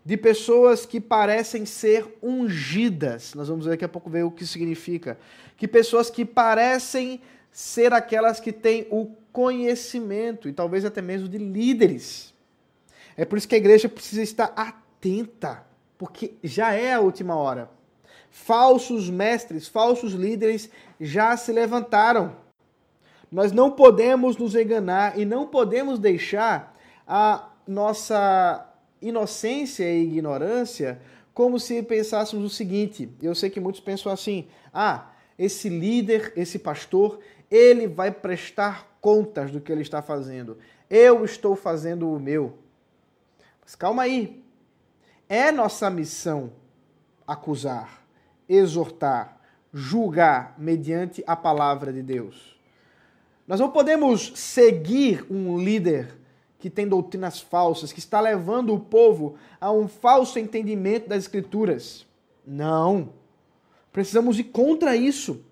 De 0.02 0.16
pessoas 0.16 0.86
que 0.86 1.00
parecem 1.00 1.66
ser 1.66 2.16
ungidas. 2.22 3.34
Nós 3.34 3.48
vamos 3.48 3.66
daqui 3.66 3.84
a 3.84 3.88
pouco 3.88 4.08
ver 4.08 4.22
o 4.22 4.30
que 4.30 4.46
significa. 4.46 5.18
Que 5.54 5.68
pessoas 5.68 6.08
que 6.08 6.24
parecem 6.24 7.20
ser 7.52 7.92
aquelas 7.92 8.40
que 8.40 8.52
têm 8.52 8.86
o 8.90 9.14
conhecimento 9.30 10.48
e 10.48 10.52
talvez 10.52 10.86
até 10.86 11.02
mesmo 11.02 11.28
de 11.28 11.36
líderes. 11.36 12.32
É 13.18 13.26
por 13.26 13.36
isso 13.36 13.48
que 13.48 13.54
a 13.54 13.58
igreja 13.58 13.88
precisa 13.88 14.22
estar 14.22 14.52
atenta, 14.56 15.66
porque 15.98 16.34
já 16.42 16.72
é 16.72 16.94
a 16.94 17.00
última 17.00 17.36
hora 17.36 17.68
falsos 18.30 19.10
mestres, 19.10 19.68
falsos 19.68 20.12
líderes 20.12 20.70
já 21.00 21.36
se 21.36 21.52
levantaram. 21.52 22.36
Nós 23.30 23.52
não 23.52 23.70
podemos 23.70 24.36
nos 24.36 24.54
enganar 24.54 25.18
e 25.18 25.24
não 25.24 25.46
podemos 25.46 25.98
deixar 25.98 26.76
a 27.06 27.50
nossa 27.66 28.66
inocência 29.00 29.84
e 29.84 30.04
ignorância 30.04 31.00
como 31.34 31.60
se 31.60 31.82
pensássemos 31.82 32.44
o 32.44 32.54
seguinte. 32.54 33.10
Eu 33.22 33.34
sei 33.34 33.50
que 33.50 33.60
muitos 33.60 33.80
pensam 33.80 34.10
assim: 34.10 34.48
ah, 34.72 35.10
esse 35.38 35.68
líder, 35.68 36.32
esse 36.36 36.58
pastor, 36.58 37.20
ele 37.50 37.86
vai 37.86 38.10
prestar 38.10 38.88
contas 39.00 39.50
do 39.50 39.60
que 39.60 39.70
ele 39.70 39.82
está 39.82 40.02
fazendo. 40.02 40.58
Eu 40.88 41.24
estou 41.24 41.54
fazendo 41.54 42.10
o 42.10 42.18
meu. 42.18 42.58
Mas 43.62 43.74
calma 43.74 44.02
aí. 44.04 44.42
É 45.28 45.52
nossa 45.52 45.90
missão 45.90 46.50
acusar 47.26 48.02
exortar, 48.48 49.40
julgar 49.72 50.54
mediante 50.58 51.22
a 51.26 51.36
palavra 51.36 51.92
de 51.92 52.02
Deus. 52.02 52.56
Nós 53.46 53.60
não 53.60 53.70
podemos 53.70 54.32
seguir 54.34 55.26
um 55.30 55.58
líder 55.58 56.14
que 56.58 56.68
tem 56.68 56.88
doutrinas 56.88 57.40
falsas, 57.40 57.92
que 57.92 57.98
está 57.98 58.20
levando 58.20 58.74
o 58.74 58.80
povo 58.80 59.36
a 59.60 59.70
um 59.70 59.86
falso 59.86 60.38
entendimento 60.38 61.08
das 61.08 61.24
Escrituras. 61.24 62.06
Não. 62.46 63.10
Precisamos 63.92 64.38
ir 64.38 64.44
contra 64.44 64.96
isso. 64.96 65.44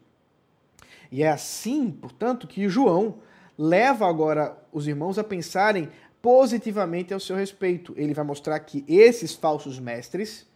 E 1.10 1.22
é 1.22 1.30
assim, 1.30 1.90
portanto, 1.90 2.46
que 2.46 2.68
João 2.68 3.16
leva 3.56 4.08
agora 4.08 4.56
os 4.72 4.86
irmãos 4.86 5.18
a 5.18 5.24
pensarem 5.24 5.88
positivamente 6.20 7.14
ao 7.14 7.20
seu 7.20 7.36
respeito. 7.36 7.94
Ele 7.96 8.12
vai 8.12 8.24
mostrar 8.24 8.58
que 8.60 8.84
esses 8.88 9.32
falsos 9.32 9.78
mestres, 9.78 10.46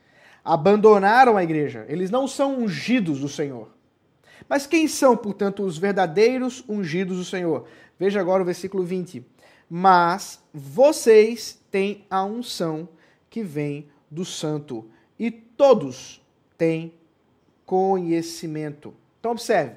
abandonaram 0.45 1.37
a 1.37 1.43
igreja. 1.43 1.85
Eles 1.89 2.11
não 2.11 2.27
são 2.27 2.59
ungidos 2.59 3.21
do 3.21 3.29
Senhor. 3.29 3.69
Mas 4.49 4.67
quem 4.67 4.89
são, 4.89 5.17
portanto, 5.17 5.63
os 5.63 5.79
verdadeiros 5.79 6.65
ungidos 6.69 7.19
do 7.19 7.25
Senhor? 7.25 7.67
Veja 7.99 8.21
agora 8.21 8.43
o 8.43 8.47
versículo 8.47 8.83
20. 8.83 9.25
Mas 9.69 10.43
vocês 10.53 11.61
têm 11.71 12.05
a 12.11 12.25
unção 12.25 12.89
que 13.29 13.43
vem 13.43 13.89
do 14.11 14.25
Santo, 14.25 14.91
e 15.19 15.31
todos 15.31 16.21
têm 16.59 16.93
conhecimento. 17.65 18.93
Então, 19.21 19.31
observe. 19.31 19.77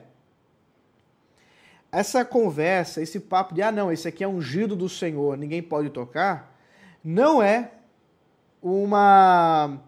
Essa 1.92 2.26
conversa, 2.26 3.02
esse 3.02 3.20
papo 3.20 3.54
de, 3.54 3.62
ah, 3.62 3.72
não, 3.72 3.92
esse 3.92 4.08
aqui 4.08 4.24
é 4.24 4.28
ungido 4.28 4.76
do 4.76 4.90
Senhor, 4.90 5.38
ninguém 5.38 5.62
pode 5.62 5.92
tocar, 5.92 6.58
não 7.04 7.44
é 7.44 7.72
uma 8.60 9.80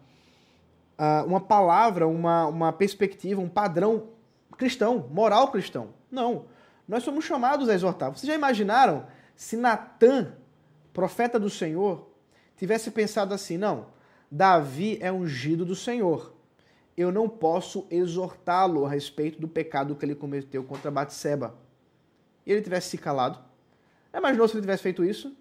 uma 1.25 1.41
palavra, 1.41 2.07
uma, 2.07 2.47
uma 2.47 2.73
perspectiva, 2.73 3.41
um 3.41 3.49
padrão 3.49 4.09
cristão, 4.57 5.07
moral 5.11 5.51
cristão. 5.51 5.89
Não. 6.09 6.45
Nós 6.87 7.03
somos 7.03 7.25
chamados 7.25 7.67
a 7.67 7.73
exortar. 7.73 8.11
Vocês 8.11 8.27
já 8.27 8.35
imaginaram 8.35 9.05
se 9.35 9.57
Natan, 9.57 10.33
profeta 10.93 11.39
do 11.39 11.49
Senhor, 11.49 12.09
tivesse 12.55 12.91
pensado 12.91 13.33
assim: 13.33 13.57
não, 13.57 13.87
Davi 14.31 14.97
é 15.01 15.11
ungido 15.11 15.65
do 15.65 15.75
Senhor. 15.75 16.33
Eu 16.95 17.11
não 17.11 17.27
posso 17.27 17.85
exortá-lo 17.91 18.85
a 18.85 18.89
respeito 18.89 19.39
do 19.41 19.49
pecado 19.49 19.95
que 19.95 20.05
ele 20.05 20.15
cometeu 20.15 20.63
contra 20.63 20.89
Batseba. 20.89 21.55
E 22.45 22.51
ele 22.51 22.61
tivesse 22.61 22.89
se 22.89 22.97
calado. 22.97 23.39
Imaginou 24.13 24.47
se 24.47 24.53
ele 24.53 24.61
tivesse 24.61 24.83
feito 24.83 25.03
isso? 25.03 25.35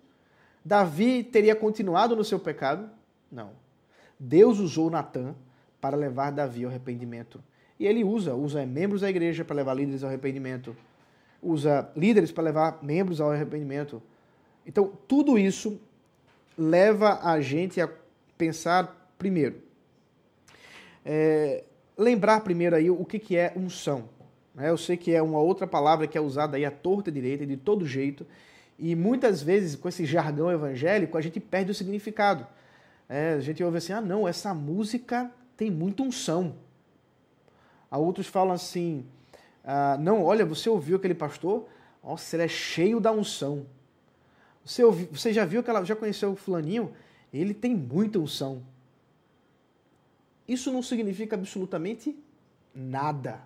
Davi 0.65 1.23
teria 1.23 1.55
continuado 1.55 2.17
no 2.17 2.25
seu 2.25 2.41
pecado? 2.41 2.91
Não. 3.31 3.64
Deus 4.19 4.59
usou 4.59 4.91
Natan 4.91 5.35
para 5.81 5.97
levar 5.97 6.31
Davi 6.31 6.65
ao 6.65 6.71
arrependimento. 6.71 7.43
E 7.79 7.87
ele 7.87 8.05
usa, 8.05 8.35
usa 8.35 8.65
membros 8.65 9.01
da 9.01 9.11
igreja 9.11 9.45
para 9.45 9.57
levar 9.57 9.75
líderes 9.75 10.03
ao 10.03 10.09
arrependimento, 10.09 10.77
usa 11.43 11.91
líderes 11.97 12.33
para 12.33 12.45
levar 12.45 12.79
membros 12.83 13.21
ao 13.21 13.31
arrependimento. 13.31 14.03
Então, 14.67 14.93
tudo 15.07 15.39
isso 15.39 15.81
leva 16.57 17.21
a 17.23 17.41
gente 17.41 17.81
a 17.81 17.91
pensar 18.39 19.13
primeiro. 19.19 19.57
É, 21.05 21.65
lembrar 21.99 22.41
primeiro 22.41 22.77
aí 22.77 22.91
o 22.91 23.05
que, 23.05 23.19
que 23.19 23.37
é 23.37 23.53
unção. 23.57 24.09
Né? 24.55 24.71
Eu 24.71 24.79
sei 24.79 24.97
que 24.97 25.13
é 25.13 25.21
uma 25.21 25.41
outra 25.41 25.67
palavra 25.67 26.07
que 26.07 26.17
é 26.17 26.21
usada 26.21 26.57
aí 26.57 26.65
à 26.65 26.71
torta 26.71 27.11
direita, 27.11 27.45
de 27.45 27.57
todo 27.57 27.87
jeito, 27.87 28.27
e 28.79 28.95
muitas 28.95 29.43
vezes 29.43 29.77
com 29.77 29.89
esse 29.89 30.07
jargão 30.07 30.51
evangélico 30.51 31.19
a 31.19 31.21
gente 31.21 31.41
perde 31.41 31.71
o 31.71 31.75
significado. 31.75 32.47
É, 33.09 33.35
a 33.35 33.41
gente 33.41 33.63
ouve 33.63 33.79
assim, 33.79 33.93
ah 33.93 34.01
não, 34.01 34.27
essa 34.27 34.55
música 34.55 35.31
tem 35.57 35.71
muita 35.71 36.03
unção. 36.03 36.57
A 37.91 37.99
outros 37.99 38.27
falam 38.27 38.55
assim, 38.55 39.07
ah, 39.63 39.97
não, 39.99 40.23
olha, 40.25 40.45
você 40.45 40.69
ouviu 40.69 40.97
aquele 40.97 41.15
pastor? 41.15 41.67
Nossa, 42.03 42.37
ele 42.37 42.43
é 42.43 42.49
cheio 42.49 43.01
da 43.01 43.13
unção. 43.13 43.67
Você, 44.65 44.83
ouviu, 44.83 45.09
você 45.13 45.33
já 45.33 45.45
viu 45.45 45.63
que 45.63 45.71
ela 45.71 45.85
já 45.85 45.95
conheceu 45.95 46.33
o 46.33 46.37
fulaninho? 46.37 46.93
Ele 47.33 47.55
tem 47.55 47.75
muita 47.75 48.19
unção. 48.19 48.63
Isso 50.47 50.73
não 50.73 50.83
significa 50.83 51.37
absolutamente 51.37 52.17
nada. 52.75 53.41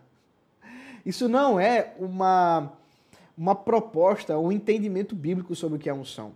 Isso 1.05 1.29
não 1.29 1.59
é 1.59 1.95
uma, 1.99 2.73
uma 3.37 3.55
proposta, 3.55 4.39
um 4.39 4.51
entendimento 4.51 5.15
bíblico 5.15 5.55
sobre 5.55 5.77
o 5.77 5.81
que 5.81 5.89
é 5.89 5.95
unção. 5.95 6.33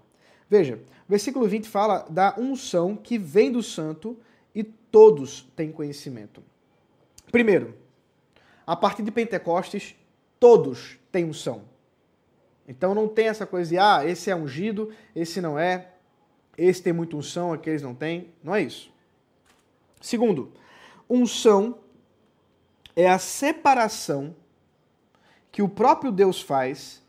Veja, 0.52 0.78
versículo 1.08 1.48
20 1.48 1.66
fala 1.66 2.04
da 2.10 2.34
unção 2.36 2.94
que 2.94 3.16
vem 3.16 3.50
do 3.50 3.62
santo 3.62 4.18
e 4.54 4.62
todos 4.62 5.50
têm 5.56 5.72
conhecimento. 5.72 6.42
Primeiro, 7.30 7.74
a 8.66 8.76
partir 8.76 9.02
de 9.02 9.10
Pentecostes, 9.10 9.94
todos 10.38 10.98
têm 11.10 11.24
unção. 11.24 11.62
Então 12.68 12.94
não 12.94 13.08
tem 13.08 13.28
essa 13.28 13.46
coisa 13.46 13.70
de, 13.70 13.78
ah, 13.78 14.02
esse 14.04 14.30
é 14.30 14.36
ungido, 14.36 14.92
esse 15.16 15.40
não 15.40 15.58
é, 15.58 15.92
esse 16.58 16.82
tem 16.82 16.92
muita 16.92 17.16
unção, 17.16 17.54
aqueles 17.54 17.80
não 17.80 17.94
têm. 17.94 18.28
Não 18.44 18.54
é 18.54 18.60
isso. 18.60 18.92
Segundo, 20.02 20.52
unção 21.08 21.78
é 22.94 23.08
a 23.08 23.18
separação 23.18 24.36
que 25.50 25.62
o 25.62 25.68
próprio 25.68 26.12
Deus 26.12 26.42
faz 26.42 27.01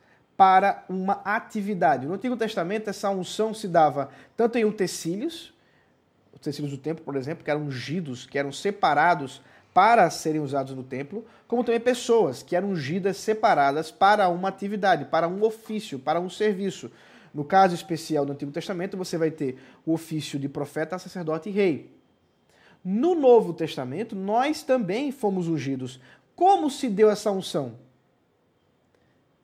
para 0.43 0.83
uma 0.89 1.21
atividade. 1.23 2.05
No 2.05 2.15
Antigo 2.15 2.35
Testamento, 2.35 2.89
essa 2.89 3.09
unção 3.09 3.53
se 3.53 3.65
dava 3.65 4.09
tanto 4.35 4.57
em 4.57 4.65
utensílios, 4.65 5.53
utensílios 6.35 6.69
do 6.69 6.77
templo, 6.77 7.01
por 7.01 7.15
exemplo, 7.15 7.45
que 7.45 7.49
eram 7.49 7.61
ungidos, 7.61 8.25
que 8.25 8.37
eram 8.37 8.51
separados 8.51 9.41
para 9.73 10.09
serem 10.09 10.41
usados 10.41 10.75
no 10.75 10.83
templo, 10.83 11.25
como 11.47 11.63
também 11.63 11.79
pessoas 11.79 12.43
que 12.43 12.57
eram 12.57 12.71
ungidas 12.71 13.15
separadas 13.15 13.89
para 13.89 14.27
uma 14.27 14.49
atividade, 14.49 15.05
para 15.05 15.29
um 15.29 15.41
ofício, 15.43 15.97
para 15.97 16.19
um 16.19 16.29
serviço. 16.29 16.91
No 17.33 17.45
caso 17.45 17.73
especial 17.73 18.25
do 18.25 18.33
Antigo 18.33 18.51
Testamento, 18.51 18.97
você 18.97 19.17
vai 19.17 19.31
ter 19.31 19.57
o 19.85 19.93
ofício 19.93 20.37
de 20.37 20.49
profeta, 20.49 20.99
sacerdote 20.99 21.47
e 21.47 21.53
rei. 21.53 21.89
No 22.83 23.15
Novo 23.15 23.53
Testamento, 23.53 24.13
nós 24.13 24.61
também 24.61 25.09
fomos 25.09 25.47
ungidos. 25.47 26.01
Como 26.35 26.69
se 26.69 26.89
deu 26.89 27.09
essa 27.09 27.31
unção? 27.31 27.81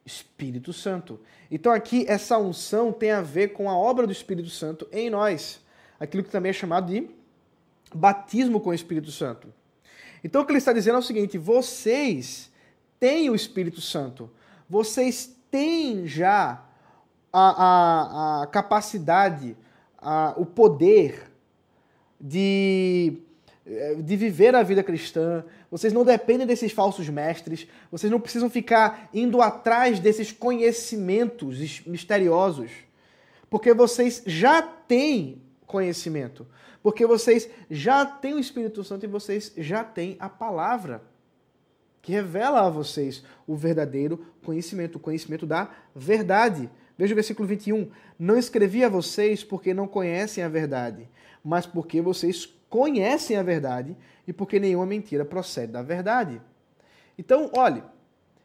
Espírito 0.09 0.73
Santo. 0.73 1.19
Então 1.51 1.71
aqui 1.71 2.03
essa 2.07 2.37
unção 2.37 2.91
tem 2.91 3.11
a 3.11 3.21
ver 3.21 3.49
com 3.49 3.69
a 3.69 3.77
obra 3.77 4.07
do 4.07 4.11
Espírito 4.11 4.49
Santo 4.49 4.87
em 4.91 5.09
nós. 5.09 5.61
Aquilo 5.99 6.23
que 6.23 6.29
também 6.29 6.49
é 6.49 6.53
chamado 6.53 6.91
de 6.91 7.09
batismo 7.93 8.59
com 8.59 8.71
o 8.71 8.73
Espírito 8.73 9.11
Santo. 9.11 9.53
Então 10.23 10.41
o 10.41 10.45
que 10.45 10.51
ele 10.51 10.57
está 10.57 10.73
dizendo 10.73 10.95
é 10.95 10.99
o 10.99 11.03
seguinte: 11.03 11.37
vocês 11.37 12.51
têm 12.99 13.29
o 13.29 13.35
Espírito 13.35 13.81
Santo, 13.81 14.29
vocês 14.69 15.35
têm 15.51 16.07
já 16.07 16.65
a, 17.31 17.39
a, 17.41 18.43
a 18.43 18.47
capacidade, 18.47 19.55
a, 19.97 20.33
o 20.35 20.45
poder 20.45 21.31
de, 22.19 23.21
de 24.03 24.15
viver 24.15 24.55
a 24.55 24.63
vida 24.63 24.83
cristã, 24.83 25.43
vocês 25.69 25.93
não 25.93 26.03
dependem 26.03 26.47
desses 26.47 26.71
falsos 26.71 27.07
mestres, 27.09 27.67
vocês 27.91 28.11
não 28.11 28.19
precisam 28.19 28.49
ficar 28.49 29.09
indo 29.13 29.41
atrás 29.41 29.99
desses 29.99 30.31
conhecimentos 30.31 31.81
misteriosos, 31.85 32.71
porque 33.49 33.73
vocês 33.73 34.23
já 34.25 34.61
têm 34.61 35.41
conhecimento 35.67 36.47
porque 36.81 37.05
vocês 37.05 37.49
já 37.69 38.05
têm 38.05 38.33
o 38.33 38.39
Espírito 38.39 38.83
Santo 38.83 39.05
e 39.05 39.07
vocês 39.07 39.53
já 39.57 39.83
têm 39.83 40.15
a 40.19 40.29
palavra 40.29 41.03
que 42.01 42.11
revela 42.11 42.65
a 42.65 42.69
vocês 42.69 43.23
o 43.45 43.55
verdadeiro 43.55 44.25
conhecimento, 44.43 44.95
o 44.95 44.99
conhecimento 44.99 45.45
da 45.45 45.69
verdade. 45.93 46.69
Veja 46.97 47.13
o 47.13 47.15
versículo 47.15 47.47
21. 47.47 47.89
Não 48.17 48.37
escrevi 48.37 48.83
a 48.83 48.89
vocês 48.89 49.43
porque 49.43 49.73
não 49.73 49.87
conhecem 49.87 50.43
a 50.43 50.49
verdade, 50.49 51.09
mas 51.43 51.65
porque 51.65 52.01
vocês 52.01 52.45
conhecem 52.69 53.35
a 53.37 53.43
verdade 53.43 53.95
e 54.27 54.33
porque 54.33 54.59
nenhuma 54.59 54.85
mentira 54.85 55.25
procede 55.25 55.71
da 55.71 55.81
verdade. 55.81 56.41
Então, 57.17 57.49
olhe, 57.55 57.83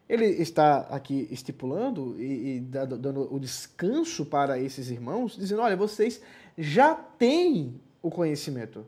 ele 0.08 0.26
está 0.26 0.80
aqui 0.90 1.28
estipulando 1.30 2.16
e, 2.18 2.56
e 2.56 2.60
dando 2.60 3.32
o 3.32 3.38
descanso 3.38 4.26
para 4.26 4.58
esses 4.58 4.90
irmãos, 4.90 5.36
dizendo: 5.36 5.62
olha, 5.62 5.76
vocês 5.76 6.20
já 6.56 6.94
têm 6.94 7.80
o 8.02 8.10
conhecimento. 8.10 8.86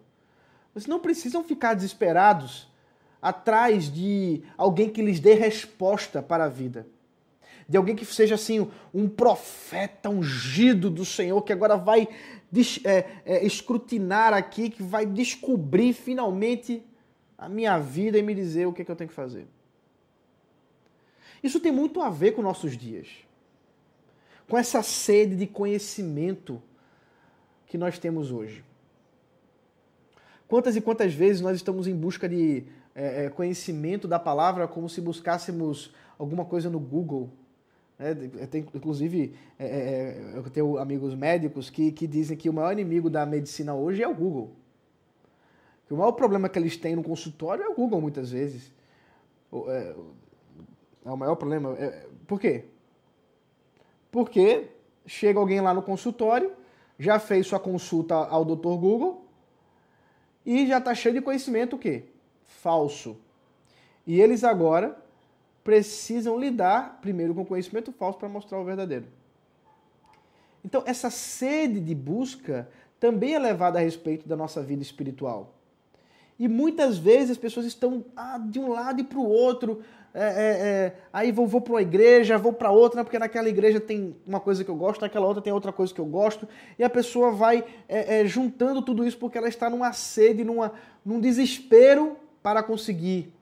Vocês 0.73 0.87
não 0.87 1.01
precisam 1.01 1.43
ficar 1.43 1.75
desesperados 1.75 2.69
atrás 3.21 3.91
de 3.91 4.43
alguém 4.59 4.91
que 4.91 5.01
lhes 5.01 5.21
dê 5.21 5.35
resposta 5.35 6.23
para 6.23 6.45
a 6.45 6.49
vida. 6.49 6.87
De 7.69 7.77
alguém 7.77 7.97
que 7.97 8.05
seja 8.05 8.37
assim, 8.37 8.71
um 8.95 9.09
profeta 9.09 10.09
ungido 10.09 10.89
do 10.89 11.05
Senhor, 11.05 11.43
que 11.43 11.53
agora 11.53 11.77
vai 11.77 12.07
é, 12.85 13.23
é, 13.25 13.45
escrutinar 13.45 14.33
aqui, 14.33 14.71
que 14.71 14.83
vai 14.83 15.07
descobrir 15.07 15.93
finalmente 15.93 16.83
a 17.37 17.49
minha 17.49 17.79
vida 17.79 18.19
e 18.19 18.23
me 18.23 18.35
dizer 18.35 18.67
o 18.67 18.73
que, 18.73 18.83
é 18.83 18.85
que 18.85 18.91
eu 18.91 18.97
tenho 18.97 19.09
que 19.09 19.15
fazer. 19.15 19.47
Isso 21.43 21.61
tem 21.61 21.71
muito 21.71 22.01
a 22.01 22.11
ver 22.11 22.33
com 22.33 22.43
nossos 22.43 22.77
dias. 22.77 23.09
Com 24.49 24.57
essa 24.57 24.83
sede 24.83 25.37
de 25.37 25.47
conhecimento 25.47 26.63
que 27.67 27.77
nós 27.77 27.99
temos 27.99 28.31
hoje. 28.31 28.65
Quantas 30.49 30.77
e 30.77 30.81
quantas 30.81 31.13
vezes 31.13 31.41
nós 31.41 31.57
estamos 31.57 31.87
em 31.89 31.95
busca 31.95 32.29
de 32.29 32.65
é, 32.95 33.25
é, 33.25 33.31
conhecimento 33.31 34.07
da 34.07 34.19
palavra 34.19 34.69
como 34.69 34.89
se 34.89 35.01
buscássemos 35.01 35.93
alguma 36.19 36.45
coisa 36.45 36.71
no 36.71 36.79
Google? 36.79 37.31
É, 37.99 38.15
tem, 38.47 38.67
inclusive, 38.75 39.35
é, 39.59 40.33
eu 40.35 40.43
tenho 40.51 40.77
amigos 40.77 41.15
médicos 41.15 41.71
que, 41.71 41.91
que 41.93 42.07
dizem 42.07 42.37
que 42.37 42.49
o 42.49 42.53
maior 42.53 42.73
inimigo 42.73 43.09
da 43.09 43.25
medicina 43.25 43.75
hoje 43.75 44.03
é 44.03 44.09
o 44.09 44.15
Google. 44.15 44.53
Que 45.87 45.95
o 45.95 45.97
maior 45.97 46.13
problema 46.13 46.49
que 46.49 46.59
eles 46.59 46.77
têm 46.77 46.95
no 46.95 47.03
consultório 47.03 47.65
é 47.65 47.69
o 47.69 47.75
Google, 47.75 48.01
muitas 48.01 48.31
vezes. 48.31 48.71
É, 49.69 49.95
é 51.07 51.11
o 51.11 51.17
maior 51.17 51.37
problema. 51.37 51.73
É, 51.79 52.07
por 52.27 52.39
quê? 52.39 52.65
Porque 54.11 54.69
chega 55.07 55.39
alguém 55.39 55.61
lá 55.61 55.73
no 55.73 55.83
consultório, 55.83 56.53
já 56.99 57.19
fez 57.19 57.47
sua 57.47 57.61
consulta 57.61 58.15
ao 58.15 58.45
Dr. 58.45 58.77
Google, 58.77 59.25
e 60.45 60.67
já 60.67 60.79
está 60.79 60.95
cheio 60.95 61.15
de 61.15 61.23
conhecimento 61.23 61.77
o 61.77 61.79
quê? 61.79 62.05
Falso. 62.45 63.17
E 64.07 64.21
eles 64.21 64.45
agora 64.45 64.97
precisam 65.67 66.39
lidar 66.39 67.01
primeiro 67.03 67.35
com 67.35 67.43
o 67.43 67.45
conhecimento 67.45 67.91
falso 67.91 68.21
para 68.21 68.29
mostrar 68.29 68.61
o 68.61 68.65
verdadeiro. 68.65 69.07
Então, 70.65 70.85
essa 70.87 71.11
sede 71.11 71.81
de 71.81 71.93
busca 71.93 72.69
também 73.01 73.35
é 73.35 73.39
levada 73.39 73.81
a 73.81 73.83
respeito 73.83 74.29
da 74.29 74.37
nossa 74.37 74.63
vida 74.63 74.81
espiritual. 74.81 75.55
E 76.39 76.47
muitas 76.47 76.99
vezes 76.99 77.33
as 77.33 77.37
pessoas 77.37 77.67
estão 77.67 78.05
ah, 78.15 78.39
de 78.39 78.61
um 78.61 78.69
lado 78.69 79.01
e 79.01 79.05
para 79.05 79.19
o 79.19 79.29
outro, 79.29 79.83
é, 80.15 80.21
é, 80.21 80.69
é, 80.69 80.97
aí 81.13 81.33
vou, 81.33 81.49
vou 81.49 81.61
para 81.61 81.73
uma 81.73 81.83
igreja, 81.83 82.39
vou 82.39 82.53
para 82.53 82.71
outra, 82.71 83.03
porque 83.03 83.19
naquela 83.19 83.49
igreja 83.49 83.81
tem 83.81 84.15
uma 84.25 84.39
coisa 84.39 84.63
que 84.63 84.71
eu 84.71 84.77
gosto, 84.77 85.01
naquela 85.01 85.27
outra 85.27 85.43
tem 85.43 85.53
outra 85.53 85.73
coisa 85.73 85.93
que 85.93 86.01
eu 86.01 86.07
gosto, 86.07 86.47
e 86.79 86.85
a 86.85 86.91
pessoa 86.91 87.33
vai 87.33 87.65
é, 87.89 88.21
é, 88.21 88.27
juntando 88.27 88.83
tudo 88.83 89.05
isso 89.05 89.19
porque 89.19 89.37
ela 89.37 89.49
está 89.49 89.69
numa 89.69 89.93
sede, 89.93 90.45
numa, 90.45 90.73
num 91.05 91.19
desespero 91.19 92.17
para 92.41 92.63
conseguir, 92.63 93.35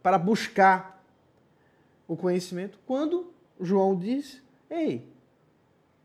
para 0.00 0.16
buscar 0.16 0.93
o 2.06 2.16
conhecimento. 2.16 2.78
Quando 2.86 3.32
João 3.60 3.96
diz: 3.96 4.42
Ei, 4.70 5.08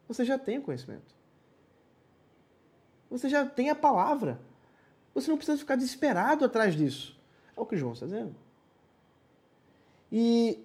você 0.08 0.26
já 0.26 0.38
tem 0.38 0.58
o 0.58 0.62
conhecimento. 0.62 1.16
Você 3.10 3.28
já 3.28 3.46
tem 3.46 3.70
a 3.70 3.76
palavra. 3.76 4.40
Você 5.14 5.30
não 5.30 5.38
precisa 5.38 5.58
ficar 5.58 5.76
desesperado 5.76 6.46
atrás 6.46 6.76
disso. 6.76 7.20
É 7.56 7.60
o 7.60 7.66
que 7.66 7.76
João 7.76 7.94
está 7.94 8.06
dizendo. 8.06 8.36
E 10.12 10.64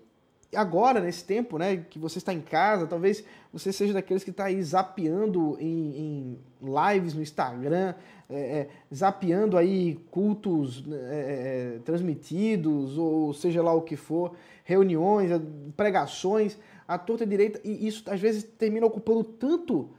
agora, 0.56 1.00
nesse 1.00 1.24
tempo, 1.24 1.58
né, 1.58 1.84
que 1.88 1.98
você 1.98 2.18
está 2.18 2.32
em 2.32 2.40
casa, 2.40 2.86
talvez 2.86 3.24
você 3.52 3.72
seja 3.72 3.92
daqueles 3.92 4.24
que 4.24 4.30
está 4.30 4.46
aí 4.46 4.62
zapeando 4.62 5.56
em, 5.60 5.68
em, 5.96 6.38
lives 6.60 7.14
no 7.14 7.22
Instagram, 7.22 7.94
é, 8.28 8.36
é, 8.36 8.68
zapeando 8.92 9.56
aí 9.56 9.98
cultos 10.10 10.84
né, 10.84 10.96
é, 10.96 11.76
é, 11.76 11.78
transmitidos, 11.84 12.98
ou 12.98 13.32
seja 13.32 13.62
lá 13.62 13.72
o 13.72 13.82
que 13.82 13.96
for, 13.96 14.34
reuniões, 14.64 15.30
pregações, 15.76 16.58
à 16.86 16.98
torta 16.98 17.24
direita, 17.24 17.60
e 17.62 17.86
isso 17.86 18.02
às 18.10 18.20
vezes 18.20 18.42
termina 18.42 18.86
ocupando 18.86 19.22
tanto 19.22 19.90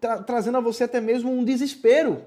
tra 0.00 0.22
trazendo 0.22 0.58
a 0.58 0.60
você 0.60 0.84
até 0.84 1.00
mesmo 1.00 1.30
um 1.30 1.44
desespero. 1.44 2.22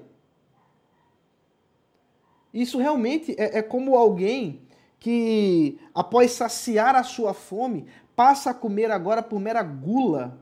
Isso 2.52 2.78
realmente 2.78 3.34
é, 3.38 3.58
é 3.58 3.62
como 3.62 3.96
alguém 3.96 4.61
que, 5.02 5.80
após 5.92 6.30
saciar 6.30 6.94
a 6.94 7.02
sua 7.02 7.34
fome, 7.34 7.88
passa 8.14 8.50
a 8.50 8.54
comer 8.54 8.88
agora 8.88 9.20
por 9.20 9.40
mera 9.40 9.60
gula. 9.60 10.38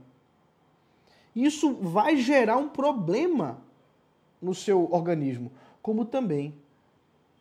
Isso 1.34 1.72
vai 1.76 2.18
gerar 2.18 2.58
um 2.58 2.68
problema 2.68 3.56
no 4.40 4.54
seu 4.54 4.86
organismo, 4.92 5.50
como 5.80 6.04
também 6.04 6.54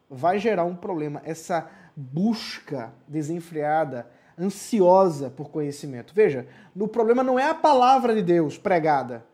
vai 0.09 0.39
gerar 0.39 0.63
um 0.63 0.77
problema 0.77 1.21
essa 1.25 1.69
busca 1.93 2.93
desenfreada, 3.05 4.09
ansiosa 4.39 5.29
por 5.29 5.49
conhecimento. 5.49 6.13
Veja, 6.15 6.47
o 6.73 6.87
problema 6.87 7.21
não 7.21 7.37
é 7.37 7.49
a 7.49 7.53
palavra 7.53 8.15
de 8.15 8.21
Deus 8.21 8.57
pregada. 8.57 9.25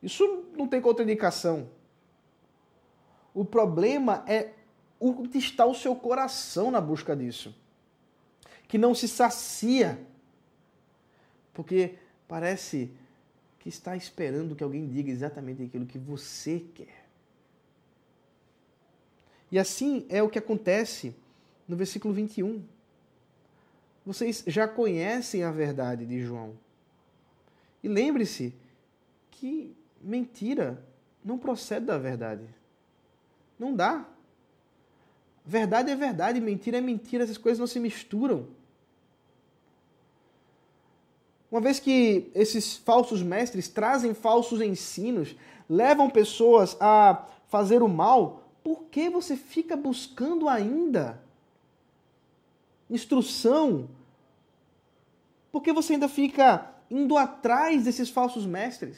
Isso 0.00 0.44
não 0.56 0.68
tem 0.68 0.80
contraindicação. 0.80 1.66
O 3.34 3.44
problema 3.44 4.22
é 4.28 4.50
onde 5.02 5.38
está 5.38 5.66
o 5.66 5.74
seu 5.74 5.96
coração 5.96 6.70
na 6.70 6.80
busca 6.80 7.16
disso. 7.16 7.54
Que 8.68 8.78
não 8.78 8.94
se 8.94 9.08
sacia. 9.08 9.98
Porque 11.52 11.96
parece 12.28 12.90
que 13.58 13.68
está 13.68 13.96
esperando 13.96 14.54
que 14.54 14.64
alguém 14.64 14.88
diga 14.88 15.10
exatamente 15.10 15.62
aquilo 15.62 15.86
que 15.86 15.98
você 15.98 16.64
quer. 16.74 17.06
E 19.50 19.58
assim 19.58 20.06
é 20.08 20.22
o 20.22 20.30
que 20.30 20.38
acontece 20.38 21.14
no 21.68 21.76
versículo 21.76 22.14
21. 22.14 22.64
Vocês 24.04 24.42
já 24.46 24.66
conhecem 24.66 25.44
a 25.44 25.50
verdade 25.50 26.06
de 26.06 26.20
João. 26.22 26.54
E 27.82 27.88
lembre-se 27.88 28.54
que 29.30 29.76
mentira 30.00 30.82
não 31.24 31.38
procede 31.38 31.86
da 31.86 31.98
verdade. 31.98 32.44
Não 33.58 33.74
dá. 33.74 34.08
Verdade 35.44 35.90
é 35.90 35.96
verdade, 35.96 36.40
mentira 36.40 36.78
é 36.78 36.80
mentira, 36.80 37.24
essas 37.24 37.38
coisas 37.38 37.58
não 37.58 37.66
se 37.66 37.80
misturam. 37.80 38.46
Uma 41.50 41.60
vez 41.60 41.78
que 41.78 42.30
esses 42.34 42.76
falsos 42.76 43.22
mestres 43.22 43.68
trazem 43.68 44.14
falsos 44.14 44.60
ensinos, 44.60 45.36
levam 45.68 46.08
pessoas 46.08 46.76
a 46.80 47.26
fazer 47.48 47.82
o 47.82 47.88
mal, 47.88 48.48
por 48.64 48.84
que 48.84 49.10
você 49.10 49.36
fica 49.36 49.76
buscando 49.76 50.48
ainda 50.48 51.20
instrução? 52.88 53.88
Por 55.50 55.62
que 55.62 55.72
você 55.72 55.94
ainda 55.94 56.08
fica 56.08 56.70
indo 56.90 57.16
atrás 57.18 57.84
desses 57.84 58.08
falsos 58.08 58.46
mestres? 58.46 58.96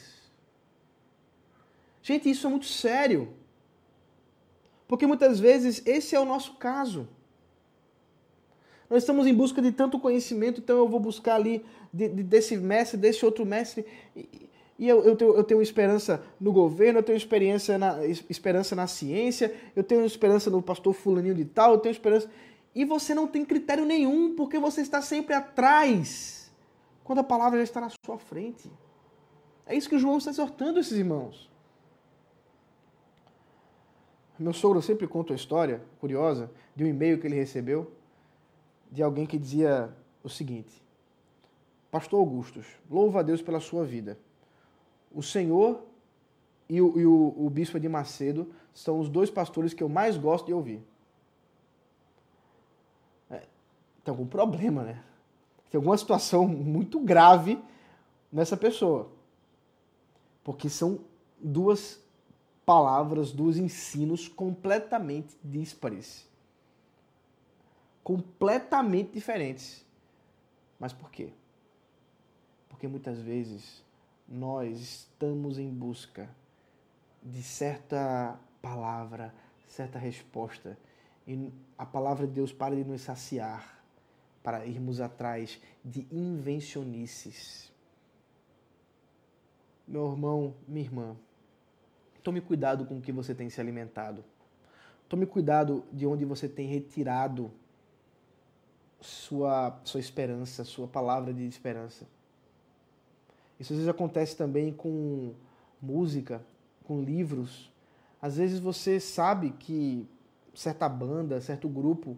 Gente, 2.01 2.29
isso 2.29 2.45
é 2.45 2.49
muito 2.49 2.67
sério. 2.67 3.33
Porque 4.87 5.07
muitas 5.07 5.39
vezes 5.39 5.81
esse 5.85 6.15
é 6.15 6.19
o 6.19 6.25
nosso 6.25 6.53
caso. 6.55 7.07
Nós 8.89 9.01
estamos 9.01 9.25
em 9.25 9.33
busca 9.33 9.61
de 9.61 9.71
tanto 9.71 9.99
conhecimento, 9.99 10.61
então 10.61 10.77
eu 10.77 10.87
vou 10.87 10.99
buscar 10.99 11.35
ali 11.35 11.65
de, 11.91 12.07
de, 12.09 12.23
desse 12.23 12.55
mestre, 12.55 12.97
desse 12.97 13.25
outro 13.25 13.45
mestre, 13.45 13.85
e, 14.15 14.49
e 14.77 14.87
eu, 14.87 15.03
eu, 15.03 15.15
tenho, 15.15 15.33
eu 15.33 15.43
tenho 15.43 15.61
esperança 15.61 16.23
no 16.39 16.51
governo, 16.51 16.99
eu 16.99 17.03
tenho 17.03 17.15
experiência 17.15 17.77
na, 17.77 18.05
esperança 18.05 18.75
na 18.75 18.85
ciência, 18.85 19.55
eu 19.75 19.83
tenho 19.83 20.05
esperança 20.05 20.49
no 20.49 20.61
pastor 20.61 20.93
fulaninho 20.93 21.33
de 21.33 21.45
tal, 21.45 21.73
eu 21.73 21.79
tenho 21.79 21.93
esperança. 21.93 22.29
E 22.75 22.83
você 22.83 23.15
não 23.15 23.25
tem 23.25 23.45
critério 23.45 23.85
nenhum, 23.85 24.35
porque 24.35 24.59
você 24.59 24.81
está 24.81 25.01
sempre 25.01 25.33
atrás, 25.33 26.51
quando 27.03 27.19
a 27.19 27.23
palavra 27.23 27.57
já 27.59 27.63
está 27.63 27.81
na 27.81 27.89
sua 28.05 28.19
frente. 28.19 28.69
É 29.65 29.75
isso 29.75 29.89
que 29.89 29.97
João 29.97 30.17
está 30.17 30.29
exortando 30.29 30.79
esses 30.79 30.97
irmãos. 30.97 31.49
Meu 34.37 34.53
sogro 34.53 34.81
sempre 34.81 35.07
conta 35.07 35.31
uma 35.31 35.37
história 35.37 35.81
curiosa 35.99 36.51
de 36.75 36.83
um 36.83 36.87
e-mail 36.87 37.19
que 37.19 37.27
ele 37.27 37.35
recebeu 37.35 37.91
de 38.91 39.01
alguém 39.01 39.25
que 39.25 39.37
dizia 39.37 39.93
o 40.23 40.29
seguinte: 40.29 40.83
Pastor 41.89 42.19
Augustus, 42.19 42.65
louva 42.89 43.19
a 43.19 43.23
Deus 43.23 43.41
pela 43.41 43.59
sua 43.59 43.85
vida. 43.85 44.17
O 45.13 45.23
Senhor 45.23 45.81
e 46.67 46.81
o, 46.81 46.99
e 46.99 47.05
o, 47.05 47.33
o 47.37 47.49
bispo 47.49 47.79
de 47.79 47.87
Macedo 47.87 48.51
são 48.73 48.99
os 48.99 49.07
dois 49.07 49.29
pastores 49.29 49.73
que 49.73 49.81
eu 49.81 49.87
mais 49.87 50.17
gosto 50.17 50.47
de 50.47 50.53
ouvir. 50.53 50.83
É, 53.29 53.43
tem 54.03 54.11
algum 54.11 54.27
problema, 54.27 54.83
né? 54.83 55.03
Tem 55.71 55.77
alguma 55.77 55.97
situação 55.97 56.45
muito 56.47 56.99
grave 56.99 57.57
nessa 58.31 58.57
pessoa. 58.57 59.09
Porque 60.43 60.69
são 60.69 60.99
duas 61.39 62.03
palavras 62.65 63.31
dos 63.31 63.57
ensinos 63.57 64.27
completamente 64.27 65.37
díspares. 65.43 66.27
Completamente 68.03 69.13
diferentes. 69.13 69.85
Mas 70.79 70.91
por 70.91 71.09
quê? 71.11 71.31
Porque 72.67 72.87
muitas 72.87 73.19
vezes 73.19 73.83
nós 74.27 74.79
estamos 74.79 75.57
em 75.59 75.69
busca 75.69 76.29
de 77.21 77.41
certa 77.41 78.39
palavra, 78.61 79.33
certa 79.67 79.97
resposta. 79.97 80.77
E 81.27 81.51
a 81.77 81.85
palavra 81.85 82.27
de 82.27 82.33
Deus 82.33 82.51
para 82.51 82.75
de 82.75 82.83
nos 82.83 83.01
saciar 83.01 83.83
para 84.43 84.65
irmos 84.65 84.99
atrás 84.99 85.59
de 85.83 86.07
invencionices. 86.11 87.71
Meu 89.87 90.11
irmão, 90.11 90.53
minha 90.67 90.85
irmã, 90.85 91.15
Tome 92.25 92.41
cuidado 92.41 92.85
com 92.85 92.97
o 92.97 93.01
que 93.01 93.11
você 93.11 93.35
tem 93.35 93.51
se 93.51 93.61
alimentado. 93.61 94.25
Tome 95.07 95.27
cuidado 95.27 95.85
de 95.93 96.07
onde 96.07 96.25
você 96.25 96.49
tem 96.49 96.65
retirado 96.65 97.51
sua, 98.99 99.79
sua 99.83 99.99
esperança, 99.99 100.63
sua 100.63 100.87
palavra 100.87 101.31
de 101.31 101.45
esperança. 101.47 102.07
Isso 103.59 103.73
às 103.73 103.77
vezes 103.77 103.87
acontece 103.87 104.35
também 104.35 104.73
com 104.73 105.35
música, 105.79 106.43
com 106.83 106.99
livros. 106.99 107.71
Às 108.19 108.37
vezes 108.37 108.59
você 108.59 108.99
sabe 108.99 109.51
que 109.51 110.09
certa 110.55 110.89
banda, 110.89 111.39
certo 111.41 111.69
grupo 111.69 112.17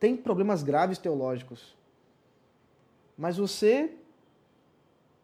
tem 0.00 0.16
problemas 0.16 0.64
graves 0.64 0.98
teológicos. 0.98 1.76
Mas 3.16 3.36
você 3.36 3.94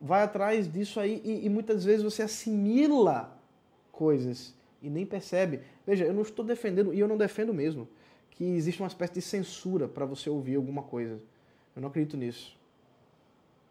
vai 0.01 0.23
atrás 0.23 0.73
disso 0.73 1.01
aí 1.01 1.21
e, 1.25 1.45
e 1.45 1.49
muitas 1.49 1.85
vezes 1.85 2.05
você 2.05 2.23
assimila 2.23 3.42
coisas 4.03 4.53
e 4.83 4.91
nem 4.91 5.07
percebe. 5.07 5.61
Veja, 5.87 6.05
eu 6.05 6.13
não 6.13 6.23
estou 6.23 6.45
defendendo, 6.45 6.93
e 6.93 6.99
eu 6.99 7.07
não 7.07 7.17
defendo 7.17 7.55
mesmo, 7.55 7.89
que 8.33 8.43
existe 8.43 8.83
uma 8.83 8.89
espécie 8.89 9.13
de 9.13 9.23
censura 9.23 9.87
para 9.87 10.05
você 10.05 10.29
ouvir 10.29 10.57
alguma 10.57 10.83
coisa. 10.83 11.21
Eu 11.77 11.81
não 11.81 11.89
acredito 11.89 12.17
nisso. 12.17 12.59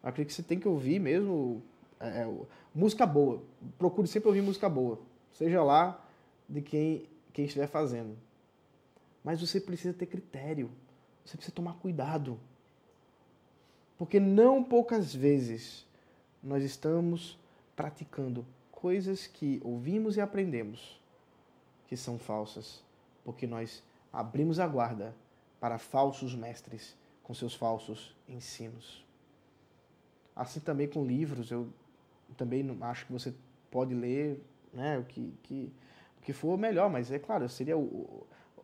Eu 0.02 0.08
acredito 0.08 0.28
que 0.30 0.34
você 0.34 0.42
tem 0.42 0.58
que 0.58 0.66
ouvir 0.66 0.98
mesmo 0.98 1.62
é, 2.00 2.22
é 2.22 2.34
música 2.74 3.04
boa. 3.04 3.42
Procure 3.76 4.08
sempre 4.08 4.28
ouvir 4.28 4.40
música 4.40 4.70
boa. 4.70 4.98
Seja 5.34 5.62
lá 5.62 6.02
de 6.48 6.62
quem, 6.62 7.06
quem 7.30 7.44
estiver 7.44 7.66
fazendo. 7.66 8.16
Mas 9.22 9.38
você 9.38 9.60
precisa 9.60 9.92
ter 9.92 10.06
critério. 10.06 10.70
Você 11.26 11.36
precisa 11.36 11.54
tomar 11.54 11.74
cuidado. 11.74 12.40
Porque 13.98 14.18
não 14.18 14.64
poucas 14.64 15.14
vezes 15.14 15.86
nós 16.42 16.64
estamos 16.64 17.38
praticando 17.76 18.46
coisas 18.82 19.28
que 19.28 19.60
ouvimos 19.62 20.16
e 20.16 20.20
aprendemos 20.20 21.00
que 21.86 21.96
são 21.96 22.18
falsas, 22.18 22.82
porque 23.24 23.46
nós 23.46 23.80
abrimos 24.12 24.58
a 24.58 24.66
guarda 24.66 25.14
para 25.60 25.78
falsos 25.78 26.34
mestres 26.34 26.96
com 27.22 27.32
seus 27.32 27.54
falsos 27.54 28.16
ensinos. 28.28 29.06
Assim 30.34 30.58
também 30.58 30.88
com 30.88 31.06
livros, 31.06 31.52
eu 31.52 31.68
também 32.36 32.76
acho 32.80 33.06
que 33.06 33.12
você 33.12 33.32
pode 33.70 33.94
ler 33.94 34.42
né, 34.72 34.98
o, 34.98 35.04
que, 35.04 35.32
que, 35.44 35.72
o 36.18 36.22
que 36.22 36.32
for 36.32 36.58
melhor, 36.58 36.90
mas 36.90 37.12
é 37.12 37.20
claro, 37.20 37.48
seria 37.48 37.76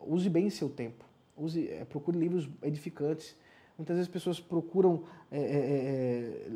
use 0.01 0.29
bem 0.29 0.49
seu 0.49 0.69
tempo. 0.69 1.05
Use, 1.37 1.69
é, 1.69 1.85
procure 1.85 2.17
livros 2.17 2.49
edificantes. 2.61 3.37
Muitas 3.77 3.95
vezes 3.95 4.09
as 4.09 4.13
pessoas 4.13 4.37
procuram 4.37 5.05
é, 5.31 5.39
é, 5.39 5.45
é 5.45 6.51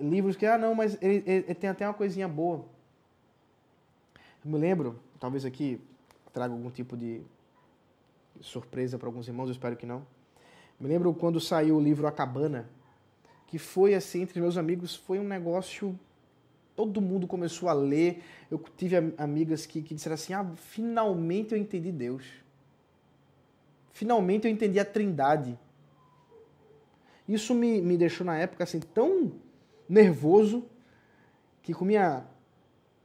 livros 0.00 0.34
que, 0.34 0.44
ah, 0.44 0.58
não, 0.58 0.74
mas 0.74 1.00
ele, 1.00 1.22
ele, 1.24 1.54
tem 1.54 1.70
até 1.70 1.86
uma 1.86 1.94
coisinha 1.94 2.26
boa. 2.26 2.74
Me 4.46 4.58
lembro, 4.58 4.96
talvez 5.18 5.44
aqui 5.44 5.80
traga 6.32 6.54
algum 6.54 6.70
tipo 6.70 6.96
de 6.96 7.20
surpresa 8.40 8.96
para 8.96 9.08
alguns 9.08 9.26
irmãos, 9.26 9.46
eu 9.46 9.52
espero 9.52 9.76
que 9.76 9.84
não. 9.84 10.06
Me 10.78 10.86
lembro 10.86 11.12
quando 11.12 11.40
saiu 11.40 11.76
o 11.76 11.80
livro 11.80 12.06
A 12.06 12.12
Cabana, 12.12 12.70
que 13.48 13.58
foi 13.58 13.92
assim, 13.92 14.22
entre 14.22 14.40
meus 14.40 14.56
amigos, 14.56 14.94
foi 14.94 15.18
um 15.18 15.24
negócio. 15.24 15.98
Todo 16.76 17.00
mundo 17.00 17.26
começou 17.26 17.68
a 17.68 17.72
ler. 17.72 18.22
Eu 18.48 18.62
tive 18.76 19.12
amigas 19.18 19.66
que, 19.66 19.82
que 19.82 19.96
disseram 19.96 20.14
assim: 20.14 20.32
ah, 20.32 20.48
finalmente 20.54 21.52
eu 21.52 21.58
entendi 21.58 21.90
Deus. 21.90 22.24
Finalmente 23.90 24.46
eu 24.46 24.52
entendi 24.52 24.78
a 24.78 24.84
Trindade. 24.84 25.58
Isso 27.26 27.52
me, 27.52 27.82
me 27.82 27.96
deixou 27.96 28.24
na 28.24 28.38
época 28.38 28.62
assim 28.62 28.78
tão 28.78 29.32
nervoso 29.88 30.64
que 31.64 31.74
com 31.74 31.84
minha 31.84 32.24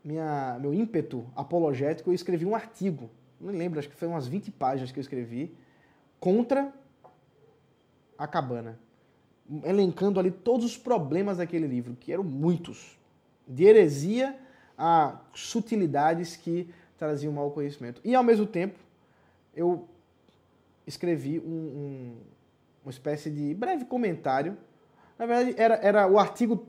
minha, 0.04 0.58
meu 0.60 0.74
ímpeto 0.74 1.26
apologético, 1.36 2.10
eu 2.10 2.14
escrevi 2.14 2.46
um 2.46 2.56
artigo, 2.56 3.10
não 3.40 3.52
me 3.52 3.58
lembro, 3.58 3.80
acho 3.80 3.90
que 3.90 3.96
foi 3.96 4.08
umas 4.08 4.28
20 4.28 4.52
páginas 4.52 4.92
que 4.92 5.00
eu 5.00 5.02
escrevi, 5.02 5.56
contra 6.20 6.72
a 8.18 8.28
cabana. 8.28 8.80
Elencando 9.64 10.20
ali 10.20 10.32
todos 10.32 10.66
os 10.66 10.78
problemas 10.78 11.38
daquele 11.38 11.68
livro, 11.68 11.96
que 12.00 12.14
eram 12.14 12.24
muitos. 12.24 12.98
De 13.48 13.66
heresia 13.66 14.38
a 14.78 15.20
sutilidades 15.34 16.36
que 16.36 16.74
traziam 16.98 17.34
mau 17.34 17.52
conhecimento. 17.52 18.00
E 18.04 18.16
ao 18.16 18.24
mesmo 18.24 18.46
tempo, 18.46 18.80
eu 19.56 19.88
escrevi 20.86 21.40
um, 21.40 21.44
um, 21.44 22.18
uma 22.84 22.92
espécie 22.92 23.30
de 23.30 23.54
breve 23.54 23.86
comentário. 23.86 24.58
Na 25.22 25.28
verdade, 25.28 25.54
era, 25.56 25.76
era 25.84 26.08
o 26.08 26.18
artigo 26.18 26.66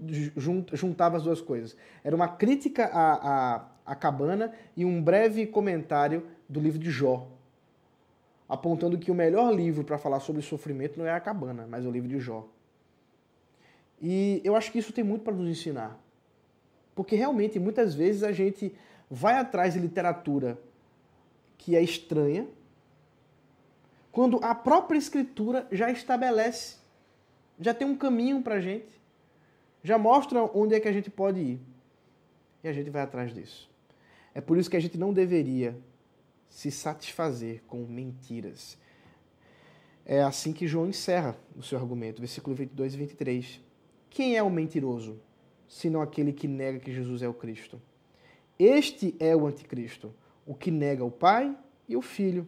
juntava 0.74 1.16
as 1.16 1.22
duas 1.22 1.40
coisas. 1.40 1.74
Era 2.04 2.14
uma 2.14 2.28
crítica 2.28 2.84
à, 2.84 3.14
à, 3.54 3.66
à 3.86 3.94
cabana 3.94 4.52
e 4.76 4.84
um 4.84 5.02
breve 5.02 5.46
comentário 5.46 6.26
do 6.46 6.60
livro 6.60 6.78
de 6.78 6.90
Jó, 6.90 7.30
apontando 8.46 8.98
que 8.98 9.10
o 9.10 9.14
melhor 9.14 9.54
livro 9.54 9.84
para 9.84 9.96
falar 9.96 10.20
sobre 10.20 10.42
sofrimento 10.42 10.98
não 10.98 11.06
é 11.06 11.12
a 11.12 11.18
cabana, 11.18 11.66
mas 11.66 11.86
o 11.86 11.90
livro 11.90 12.10
de 12.10 12.20
Jó. 12.20 12.46
E 13.98 14.42
eu 14.44 14.54
acho 14.54 14.70
que 14.70 14.78
isso 14.78 14.92
tem 14.92 15.02
muito 15.02 15.24
para 15.24 15.32
nos 15.32 15.48
ensinar. 15.48 15.98
Porque 16.94 17.16
realmente, 17.16 17.58
muitas 17.58 17.94
vezes, 17.94 18.22
a 18.22 18.32
gente 18.32 18.76
vai 19.10 19.38
atrás 19.38 19.72
de 19.72 19.80
literatura 19.80 20.58
que 21.56 21.74
é 21.74 21.82
estranha, 21.82 22.46
quando 24.10 24.38
a 24.44 24.54
própria 24.54 24.98
escritura 24.98 25.66
já 25.72 25.90
estabelece, 25.90 26.81
já 27.58 27.72
tem 27.72 27.86
um 27.86 27.96
caminho 27.96 28.42
para 28.42 28.56
a 28.56 28.60
gente, 28.60 29.00
já 29.82 29.98
mostra 29.98 30.42
onde 30.54 30.74
é 30.74 30.80
que 30.80 30.88
a 30.88 30.92
gente 30.92 31.10
pode 31.10 31.40
ir. 31.40 31.60
E 32.62 32.68
a 32.68 32.72
gente 32.72 32.90
vai 32.90 33.02
atrás 33.02 33.34
disso. 33.34 33.68
É 34.34 34.40
por 34.40 34.56
isso 34.56 34.70
que 34.70 34.76
a 34.76 34.80
gente 34.80 34.96
não 34.96 35.12
deveria 35.12 35.76
se 36.48 36.70
satisfazer 36.70 37.62
com 37.66 37.78
mentiras. 37.86 38.78
É 40.04 40.22
assim 40.22 40.52
que 40.52 40.66
João 40.66 40.88
encerra 40.88 41.36
o 41.56 41.62
seu 41.62 41.78
argumento, 41.78 42.20
versículo 42.20 42.54
22 42.54 42.94
e 42.94 42.96
23. 42.96 43.60
Quem 44.10 44.36
é 44.36 44.42
o 44.42 44.50
mentiroso, 44.50 45.20
senão 45.68 46.02
aquele 46.02 46.32
que 46.32 46.46
nega 46.46 46.78
que 46.78 46.92
Jesus 46.92 47.22
é 47.22 47.28
o 47.28 47.34
Cristo? 47.34 47.80
Este 48.58 49.16
é 49.18 49.34
o 49.34 49.46
anticristo, 49.46 50.14
o 50.46 50.54
que 50.54 50.70
nega 50.70 51.04
o 51.04 51.10
Pai 51.10 51.56
e 51.88 51.96
o 51.96 52.02
Filho. 52.02 52.46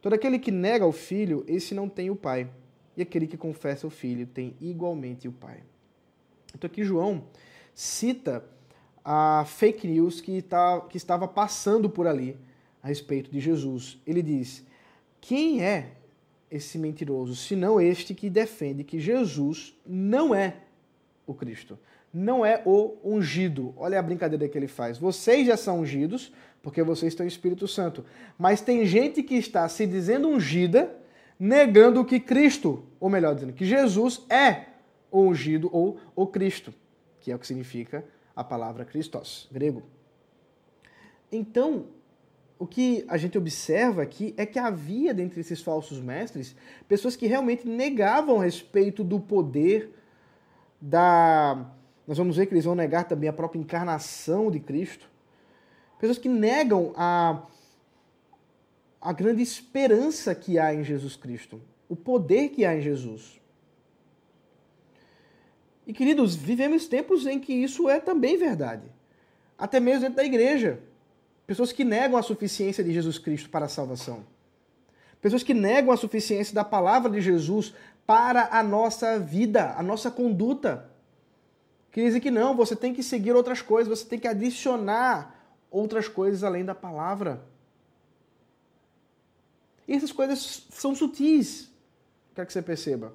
Todo 0.00 0.12
aquele 0.12 0.38
que 0.38 0.50
nega 0.50 0.84
o 0.84 0.92
Filho, 0.92 1.44
esse 1.48 1.74
não 1.74 1.88
tem 1.88 2.10
o 2.10 2.16
Pai. 2.16 2.50
E 2.96 3.02
aquele 3.02 3.26
que 3.26 3.36
confessa 3.36 3.86
o 3.86 3.90
Filho 3.90 4.26
tem 4.26 4.54
igualmente 4.60 5.26
o 5.26 5.32
Pai. 5.32 5.62
Então 6.54 6.68
aqui 6.68 6.84
João 6.84 7.24
cita 7.74 8.44
a 9.04 9.44
fake 9.46 9.86
news 9.86 10.20
que, 10.20 10.40
tá, 10.40 10.80
que 10.82 10.96
estava 10.96 11.28
passando 11.28 11.90
por 11.90 12.06
ali 12.06 12.36
a 12.82 12.88
respeito 12.88 13.30
de 13.30 13.40
Jesus. 13.40 13.98
Ele 14.06 14.22
diz: 14.22 14.64
Quem 15.20 15.62
é 15.62 15.92
esse 16.50 16.78
mentiroso, 16.78 17.34
senão 17.34 17.80
este 17.80 18.14
que 18.14 18.30
defende 18.30 18.84
que 18.84 19.00
Jesus 19.00 19.74
não 19.84 20.34
é 20.34 20.56
o 21.26 21.34
Cristo, 21.34 21.78
não 22.12 22.46
é 22.46 22.62
o 22.64 22.96
ungido? 23.04 23.74
Olha 23.76 23.98
a 23.98 24.02
brincadeira 24.02 24.48
que 24.48 24.56
ele 24.56 24.68
faz. 24.68 24.96
Vocês 24.98 25.46
já 25.46 25.56
são 25.56 25.80
ungidos, 25.80 26.32
porque 26.62 26.82
vocês 26.82 27.14
têm 27.14 27.26
o 27.26 27.28
Espírito 27.28 27.66
Santo. 27.66 28.04
Mas 28.38 28.60
tem 28.60 28.86
gente 28.86 29.22
que 29.22 29.34
está 29.34 29.68
se 29.68 29.86
dizendo 29.86 30.28
ungida, 30.28 30.94
negando 31.38 32.04
que 32.04 32.20
Cristo, 32.20 32.84
ou 33.00 33.08
melhor 33.08 33.34
dizendo, 33.34 33.52
que 33.52 33.64
Jesus 33.64 34.24
é 34.30 34.66
o 35.10 35.20
ungido 35.22 35.68
ou 35.72 35.98
o 36.14 36.26
Cristo, 36.26 36.72
que 37.20 37.30
é 37.30 37.34
o 37.34 37.38
que 37.38 37.46
significa 37.46 38.04
a 38.34 38.42
palavra 38.42 38.84
Christos, 38.84 39.48
grego. 39.52 39.82
Então, 41.30 41.86
o 42.58 42.66
que 42.66 43.04
a 43.08 43.16
gente 43.16 43.36
observa 43.36 44.02
aqui 44.02 44.34
é 44.36 44.46
que 44.46 44.58
havia 44.58 45.12
dentre 45.12 45.40
esses 45.40 45.60
falsos 45.60 46.00
mestres 46.00 46.56
pessoas 46.88 47.16
que 47.16 47.26
realmente 47.26 47.66
negavam 47.66 48.38
respeito 48.38 49.02
do 49.02 49.20
poder 49.20 49.92
da. 50.80 51.66
Nós 52.06 52.18
vamos 52.18 52.36
ver 52.36 52.46
que 52.46 52.54
eles 52.54 52.64
vão 52.64 52.74
negar 52.74 53.04
também 53.04 53.28
a 53.28 53.32
própria 53.32 53.58
encarnação 53.58 54.50
de 54.50 54.60
Cristo. 54.60 55.10
Pessoas 55.98 56.18
que 56.18 56.28
negam 56.28 56.92
a, 56.96 57.42
a 59.04 59.12
grande 59.12 59.42
esperança 59.42 60.34
que 60.34 60.58
há 60.58 60.74
em 60.74 60.82
Jesus 60.82 61.14
Cristo, 61.14 61.60
o 61.86 61.94
poder 61.94 62.48
que 62.48 62.64
há 62.64 62.74
em 62.74 62.80
Jesus. 62.80 63.38
E 65.86 65.92
queridos, 65.92 66.34
vivemos 66.34 66.86
tempos 66.86 67.26
em 67.26 67.38
que 67.38 67.52
isso 67.52 67.86
é 67.86 68.00
também 68.00 68.38
verdade. 68.38 68.90
Até 69.58 69.78
mesmo 69.78 70.00
dentro 70.00 70.16
da 70.16 70.24
igreja. 70.24 70.80
Pessoas 71.46 71.70
que 71.70 71.84
negam 71.84 72.16
a 72.18 72.22
suficiência 72.22 72.82
de 72.82 72.94
Jesus 72.94 73.18
Cristo 73.18 73.50
para 73.50 73.66
a 73.66 73.68
salvação. 73.68 74.24
Pessoas 75.20 75.42
que 75.42 75.52
negam 75.52 75.92
a 75.92 75.98
suficiência 75.98 76.54
da 76.54 76.64
palavra 76.64 77.10
de 77.10 77.20
Jesus 77.20 77.74
para 78.06 78.48
a 78.50 78.62
nossa 78.62 79.18
vida, 79.18 79.74
a 79.76 79.82
nossa 79.82 80.10
conduta. 80.10 80.90
Que 81.92 82.02
dizem 82.02 82.22
que 82.22 82.30
não, 82.30 82.56
você 82.56 82.74
tem 82.74 82.94
que 82.94 83.02
seguir 83.02 83.32
outras 83.32 83.60
coisas, 83.60 83.98
você 83.98 84.06
tem 84.06 84.18
que 84.18 84.26
adicionar 84.26 85.38
outras 85.70 86.08
coisas 86.08 86.42
além 86.42 86.64
da 86.64 86.74
palavra. 86.74 87.52
E 89.86 89.94
essas 89.94 90.12
coisas 90.12 90.66
são 90.70 90.94
sutis. 90.94 91.70
Quer 92.34 92.46
que 92.46 92.52
você 92.52 92.62
perceba. 92.62 93.12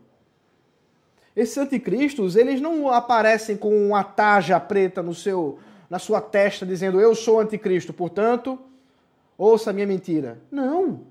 Esses 1.36 1.58
anticristos, 1.58 2.36
eles 2.36 2.60
não 2.62 2.90
aparecem 2.90 3.56
com 3.56 3.88
uma 3.88 4.04
taja 4.04 4.60
preta 4.60 5.02
no 5.02 5.14
seu 5.14 5.60
na 5.90 5.98
sua 5.98 6.22
testa 6.22 6.66
dizendo 6.66 7.02
eu 7.02 7.16
sou 7.16 7.40
anticristo, 7.40 7.92
portanto, 7.92 8.60
ouça 9.38 9.72
a 9.72 9.74
minha 9.74 9.88
mentira. 9.88 10.40
Não. 10.52 11.02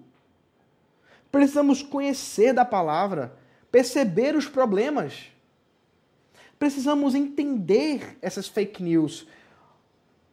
Precisamos 1.32 1.82
conhecer 1.82 2.52
da 2.52 2.64
palavra, 2.64 3.34
perceber 3.72 4.36
os 4.36 4.46
problemas. 4.46 5.32
Precisamos 6.58 7.14
entender 7.14 8.16
essas 8.22 8.46
fake 8.46 8.82
news. 8.82 9.26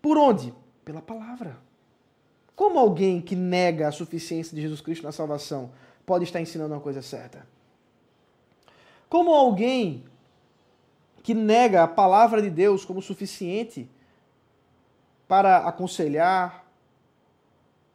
Por 0.02 0.18
onde? 0.18 0.54
Pela 0.84 1.02
palavra. 1.02 1.58
Como 2.56 2.80
alguém 2.80 3.22
que 3.22 3.36
nega 3.36 3.88
a 3.88 3.92
suficiência 3.92 4.56
de 4.56 4.62
Jesus 4.62 4.82
Cristo 4.82 5.04
na 5.04 5.12
salvação 5.12 5.72
pode 6.06 6.24
estar 6.24 6.40
ensinando 6.40 6.74
uma 6.74 6.82
coisa 6.82 7.02
certa? 7.02 7.46
Como 9.10 9.34
alguém 9.34 10.06
que 11.26 11.34
nega 11.34 11.84
a 11.84 11.88
palavra 11.88 12.40
de 12.40 12.52
Deus 12.52 12.86
como 12.86 13.02
suficiente 13.02 13.90
para 15.28 15.58
aconselhar, 15.68 16.66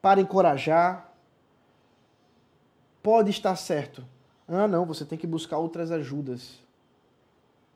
para 0.02 0.20
encorajar. 0.20 1.14
Pode 3.02 3.30
estar 3.30 3.54
certo. 3.56 4.04
Ah, 4.48 4.66
não, 4.66 4.84
você 4.84 5.04
tem 5.04 5.16
que 5.16 5.26
buscar 5.26 5.58
outras 5.58 5.90
ajudas. 5.90 6.60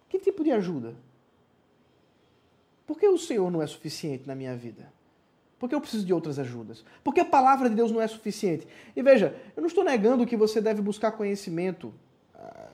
Que 0.08 0.18
tipo 0.18 0.42
de 0.42 0.50
ajuda? 0.50 0.94
Por 2.86 2.98
que 2.98 3.06
o 3.08 3.16
Senhor 3.16 3.50
não 3.50 3.62
é 3.62 3.66
suficiente 3.66 4.26
na 4.26 4.34
minha 4.34 4.56
vida? 4.56 4.92
Por 5.64 5.68
que 5.68 5.74
eu 5.74 5.80
preciso 5.80 6.04
de 6.04 6.12
outras 6.12 6.38
ajudas? 6.38 6.84
Porque 7.02 7.20
a 7.20 7.24
palavra 7.24 7.70
de 7.70 7.74
Deus 7.74 7.90
não 7.90 8.02
é 8.02 8.06
suficiente. 8.06 8.68
E 8.94 9.02
veja, 9.02 9.34
eu 9.56 9.62
não 9.62 9.66
estou 9.66 9.82
negando 9.82 10.26
que 10.26 10.36
você 10.36 10.60
deve 10.60 10.82
buscar 10.82 11.12
conhecimento. 11.12 11.94
Ah, 12.34 12.68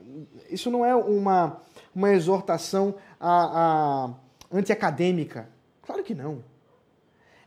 isso 0.50 0.72
não 0.72 0.84
é 0.84 0.94
uma, 0.96 1.60
uma 1.94 2.12
exortação 2.12 2.96
a, 3.20 4.10
a 4.10 4.14
anti-acadêmica. 4.50 5.48
Claro 5.82 6.02
que 6.02 6.14
não 6.14 6.42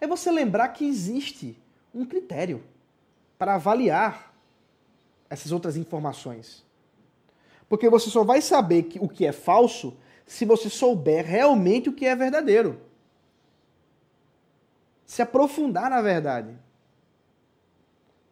é 0.04 0.08
você 0.08 0.30
lembrar 0.30 0.68
que 0.70 0.86
existe 0.86 1.58
um 1.96 2.06
critério 2.06 2.62
para 3.38 3.56
avaliar 3.56 4.34
essas 5.30 5.52
outras 5.52 5.78
informações. 5.78 6.66
Porque 7.70 7.90
você 7.90 8.10
só 8.10 8.24
vai 8.24 8.42
saber 8.42 8.84
que, 8.84 9.00
o 9.00 9.08
que 9.08 9.26
é 9.26 9.32
falso 9.32 9.96
se 10.26 10.44
você 10.44 10.70
souber 10.70 11.26
realmente 11.26 11.90
o 11.90 11.94
que 11.94 12.06
é 12.06 12.16
verdadeiro. 12.16 12.82
Se 15.14 15.22
aprofundar 15.22 15.92
na 15.92 16.02
verdade. 16.02 16.58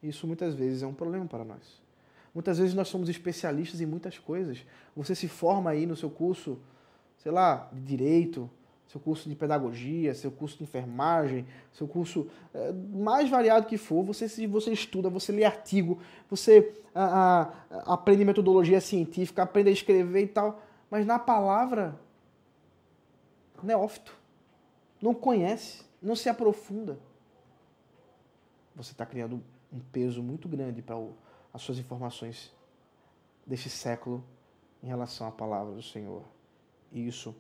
Isso 0.02 0.26
muitas 0.26 0.56
vezes 0.56 0.82
é 0.82 0.88
um 0.88 0.96
problema 0.96 1.28
para 1.28 1.46
nós. 1.46 1.80
Muitas 2.34 2.58
vezes 2.58 2.74
nós 2.74 2.88
somos 2.88 3.08
especialistas 3.08 3.82
em 3.82 3.86
muitas 3.86 4.18
coisas. 4.18 4.66
Você 4.96 5.14
se 5.14 5.28
forma 5.28 5.70
aí 5.70 5.86
no 5.86 5.96
seu 5.96 6.10
curso, 6.10 6.58
sei 7.20 7.32
lá, 7.32 7.70
de 7.72 7.82
direito, 7.82 8.50
seu 8.88 9.00
curso 9.00 9.30
de 9.30 9.36
pedagogia, 9.36 10.16
seu 10.16 10.32
curso 10.32 10.58
de 10.58 10.64
enfermagem, 10.64 11.46
seu 11.72 11.88
curso 11.88 12.28
é, 12.52 12.72
mais 12.72 13.30
variado 13.30 13.68
que 13.68 13.78
for, 13.78 14.02
você, 14.02 14.26
você 14.48 14.72
estuda, 14.74 15.08
você 15.08 15.32
lê 15.32 15.44
artigo, 15.44 16.00
você 16.32 16.74
a, 16.96 17.54
a, 17.70 17.94
aprende 17.94 18.26
metodologia 18.26 18.82
científica, 18.82 19.44
aprende 19.44 19.70
a 19.70 19.74
escrever 19.74 20.24
e 20.24 20.28
tal, 20.30 20.60
mas 20.90 21.06
na 21.06 21.20
palavra, 21.20 21.96
neófito, 23.62 24.18
não 25.00 25.14
conhece, 25.14 25.91
não 26.02 26.16
se 26.16 26.30
aprofunda. 26.30 27.00
Você 28.76 28.92
está 28.92 29.06
criando 29.06 29.44
um 29.72 29.80
peso 29.80 30.24
muito 30.24 30.50
grande 30.50 30.82
para 30.82 30.96
as 31.54 31.62
suas 31.62 31.78
informações 31.78 32.54
deste 33.46 33.70
século 33.70 34.24
em 34.82 34.88
relação 34.88 35.28
à 35.28 35.32
palavra 35.32 35.74
do 35.74 35.84
Senhor. 35.84 36.24
E 36.92 37.08
isso 37.08 37.36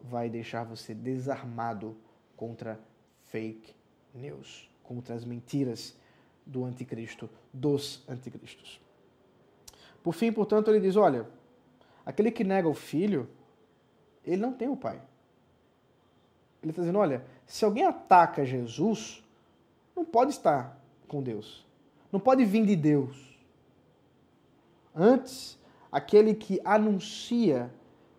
vai 0.00 0.30
deixar 0.30 0.64
você 0.64 0.94
desarmado 0.94 1.96
contra 2.36 2.80
fake 3.24 3.74
news, 4.14 4.70
contra 4.82 5.14
as 5.14 5.24
mentiras 5.24 5.96
do 6.46 6.64
anticristo, 6.64 7.28
dos 7.52 8.02
anticristos. 8.08 8.80
Por 10.02 10.14
fim, 10.14 10.32
portanto, 10.32 10.68
ele 10.70 10.80
diz: 10.80 10.96
olha, 10.96 11.28
aquele 12.06 12.30
que 12.30 12.44
nega 12.44 12.68
o 12.68 12.74
filho, 12.74 13.28
ele 14.24 14.40
não 14.40 14.52
tem 14.52 14.68
o 14.68 14.76
pai. 14.76 15.00
Ele 16.62 16.70
está 16.70 16.82
dizendo: 16.82 16.98
olha, 16.98 17.24
se 17.46 17.64
alguém 17.64 17.84
ataca 17.84 18.44
Jesus, 18.44 19.24
não 19.94 20.04
pode 20.04 20.30
estar 20.30 20.80
com 21.06 21.22
Deus. 21.22 21.66
Não 22.12 22.20
pode 22.20 22.44
vir 22.44 22.64
de 22.66 22.76
Deus. 22.76 23.38
Antes, 24.94 25.58
aquele 25.90 26.34
que 26.34 26.60
anuncia, 26.64 27.72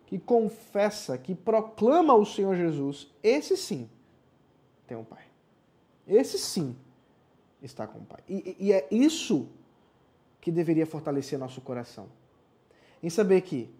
que 0.06 0.18
confessa, 0.18 1.18
que 1.18 1.34
proclama 1.34 2.14
o 2.14 2.24
Senhor 2.24 2.56
Jesus, 2.56 3.08
esse 3.22 3.56
sim 3.56 3.88
tem 4.86 4.96
um 4.96 5.04
pai. 5.04 5.24
Esse 6.06 6.38
sim 6.38 6.76
está 7.62 7.86
com 7.86 7.98
o 7.98 8.04
pai. 8.04 8.20
E, 8.28 8.56
e 8.58 8.72
é 8.72 8.88
isso 8.90 9.48
que 10.40 10.50
deveria 10.50 10.86
fortalecer 10.86 11.38
nosso 11.38 11.60
coração. 11.60 12.08
Em 13.02 13.10
saber 13.10 13.42
que 13.42 13.70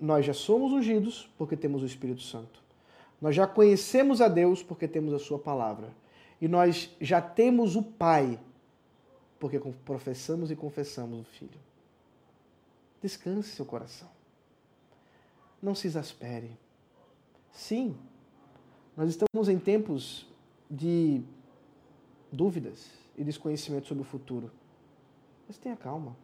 nós 0.00 0.24
já 0.24 0.34
somos 0.34 0.72
ungidos 0.72 1.30
porque 1.36 1.56
temos 1.56 1.82
o 1.82 1.86
Espírito 1.86 2.22
Santo. 2.22 2.62
Nós 3.20 3.34
já 3.34 3.46
conhecemos 3.46 4.20
a 4.20 4.28
Deus 4.28 4.62
porque 4.62 4.86
temos 4.86 5.12
a 5.12 5.18
Sua 5.18 5.38
palavra. 5.38 5.92
E 6.40 6.46
nós 6.46 6.94
já 7.00 7.20
temos 7.20 7.74
o 7.74 7.82
Pai 7.82 8.38
porque 9.38 9.58
professamos 9.84 10.50
e 10.50 10.56
confessamos 10.56 11.20
o 11.20 11.24
Filho. 11.24 11.60
Descanse 13.00 13.50
seu 13.50 13.64
coração. 13.64 14.08
Não 15.62 15.74
se 15.74 15.86
exaspere. 15.86 16.56
Sim, 17.52 17.96
nós 18.96 19.10
estamos 19.10 19.48
em 19.48 19.58
tempos 19.58 20.26
de 20.70 21.22
dúvidas 22.30 22.90
e 23.16 23.24
desconhecimento 23.24 23.86
sobre 23.86 24.02
o 24.02 24.06
futuro. 24.06 24.50
Mas 25.46 25.58
tenha 25.58 25.76
calma. 25.76 26.16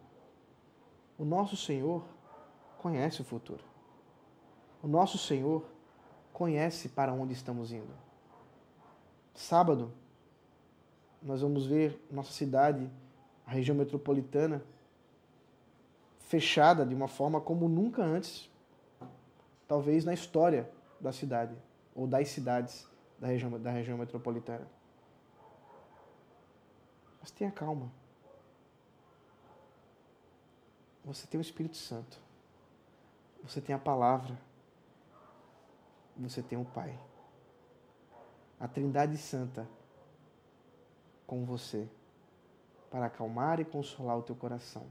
O 1.19 1.25
nosso 1.25 1.57
Senhor 1.57 2.05
conhece 2.79 3.21
o 3.21 3.25
futuro. 3.25 3.65
O 4.83 4.89
nosso 4.89 5.17
Senhor 5.17 5.65
conhece 6.35 6.89
para 6.89 7.13
onde 7.13 7.33
estamos 7.33 7.73
indo. 7.73 7.95
Sábado, 9.35 9.93
nós 11.23 11.41
vamos 11.41 11.65
ver 11.65 12.05
nossa 12.11 12.33
cidade, 12.33 12.91
a 13.47 13.53
região 13.53 13.77
metropolitana, 13.77 14.61
fechada 16.19 16.85
de 16.85 16.93
uma 16.95 17.07
forma 17.07 17.41
como 17.41 17.69
nunca 17.69 18.03
antes, 18.03 18.51
talvez 19.69 20.05
na 20.05 20.13
história 20.13 20.69
da 21.01 21.13
cidade 21.13 21.57
ou 21.95 22.07
das 22.07 22.29
cidades 22.29 22.87
da 23.19 23.29
região, 23.29 23.51
da 23.59 23.71
região 23.71 23.97
metropolitana. 23.97 24.67
Mas 27.21 27.31
tenha 27.31 27.53
calma. 27.53 27.91
Você 31.05 31.29
tem 31.29 31.39
o 31.39 31.43
Espírito 31.43 31.77
Santo. 31.77 32.19
Você 33.45 33.61
tem 33.61 33.75
a 33.75 33.79
palavra. 33.79 34.37
Você 36.17 36.43
tem 36.43 36.59
o 36.59 36.65
Pai. 36.65 36.99
A 38.59 38.69
Trindade 38.69 39.17
Santa 39.17 39.69
com 41.27 41.45
você 41.45 41.89
para 42.91 43.07
acalmar 43.07 43.59
e 43.61 43.65
consolar 43.65 44.17
o 44.17 44.23
teu 44.23 44.37
coração. 44.37 44.87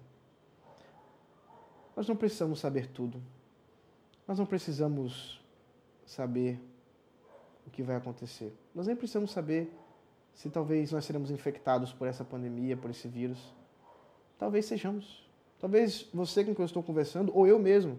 Nós 1.96 2.08
não 2.08 2.16
precisamos 2.16 2.60
saber 2.60 2.88
tudo. 2.88 3.22
Nós 4.28 4.40
não 4.40 4.46
precisamos 4.46 5.42
saber 6.06 6.60
o 7.66 7.70
que 7.70 7.84
vai 7.84 7.96
acontecer. 7.96 8.54
Nós 8.74 8.88
nem 8.88 8.96
precisamos 8.96 9.32
saber 9.32 9.74
se 10.34 10.50
talvez 10.50 10.92
nós 10.92 11.06
seremos 11.06 11.32
infectados 11.32 11.94
por 11.94 12.08
essa 12.08 12.26
pandemia, 12.26 12.76
por 12.76 12.90
esse 12.90 13.08
vírus. 13.08 13.54
Talvez 14.38 14.66
sejamos. 14.66 15.28
Talvez 15.60 16.10
você 16.14 16.44
com 16.44 16.54
quem 16.54 16.64
eu 16.64 16.66
estou 16.66 16.84
conversando, 16.84 17.32
ou 17.34 17.48
eu 17.48 17.58
mesmo, 17.58 17.98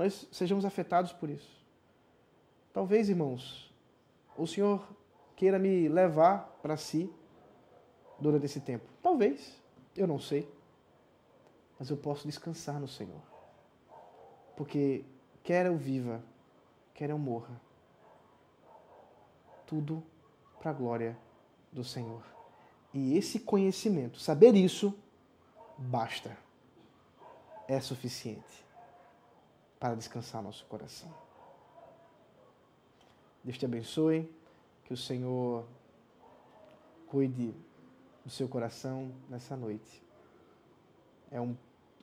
nós 0.00 0.26
sejamos 0.32 0.64
afetados 0.64 1.12
por 1.12 1.28
isso. 1.28 1.62
Talvez, 2.72 3.10
irmãos, 3.10 3.70
o 4.34 4.46
Senhor 4.46 4.82
queira 5.36 5.58
me 5.58 5.90
levar 5.90 6.58
para 6.62 6.74
si 6.78 7.12
durante 8.18 8.46
esse 8.46 8.62
tempo. 8.62 8.86
Talvez, 9.02 9.60
eu 9.94 10.06
não 10.06 10.18
sei. 10.18 10.50
Mas 11.78 11.90
eu 11.90 11.98
posso 11.98 12.26
descansar 12.26 12.80
no 12.80 12.88
Senhor. 12.88 13.20
Porque 14.56 15.04
quer 15.42 15.66
eu 15.66 15.76
viva, 15.76 16.24
quer 16.94 17.10
eu 17.10 17.18
morra, 17.18 17.60
tudo 19.66 20.02
para 20.60 20.70
a 20.70 20.74
glória 20.74 21.18
do 21.70 21.84
Senhor. 21.84 22.24
E 22.94 23.18
esse 23.18 23.38
conhecimento, 23.38 24.18
saber 24.18 24.54
isso, 24.54 24.98
basta. 25.76 26.34
É 27.68 27.78
suficiente 27.82 28.69
para 29.80 29.94
descansar 29.94 30.42
nosso 30.42 30.66
coração. 30.66 31.10
Deus 33.42 33.56
te 33.56 33.64
abençoe, 33.64 34.30
que 34.84 34.92
o 34.92 34.96
Senhor 34.96 35.64
cuide 37.06 37.54
do 38.22 38.30
seu 38.30 38.46
coração 38.46 39.10
nessa 39.30 39.56
noite. 39.56 40.02
É 41.30 41.40
um, 41.40 41.56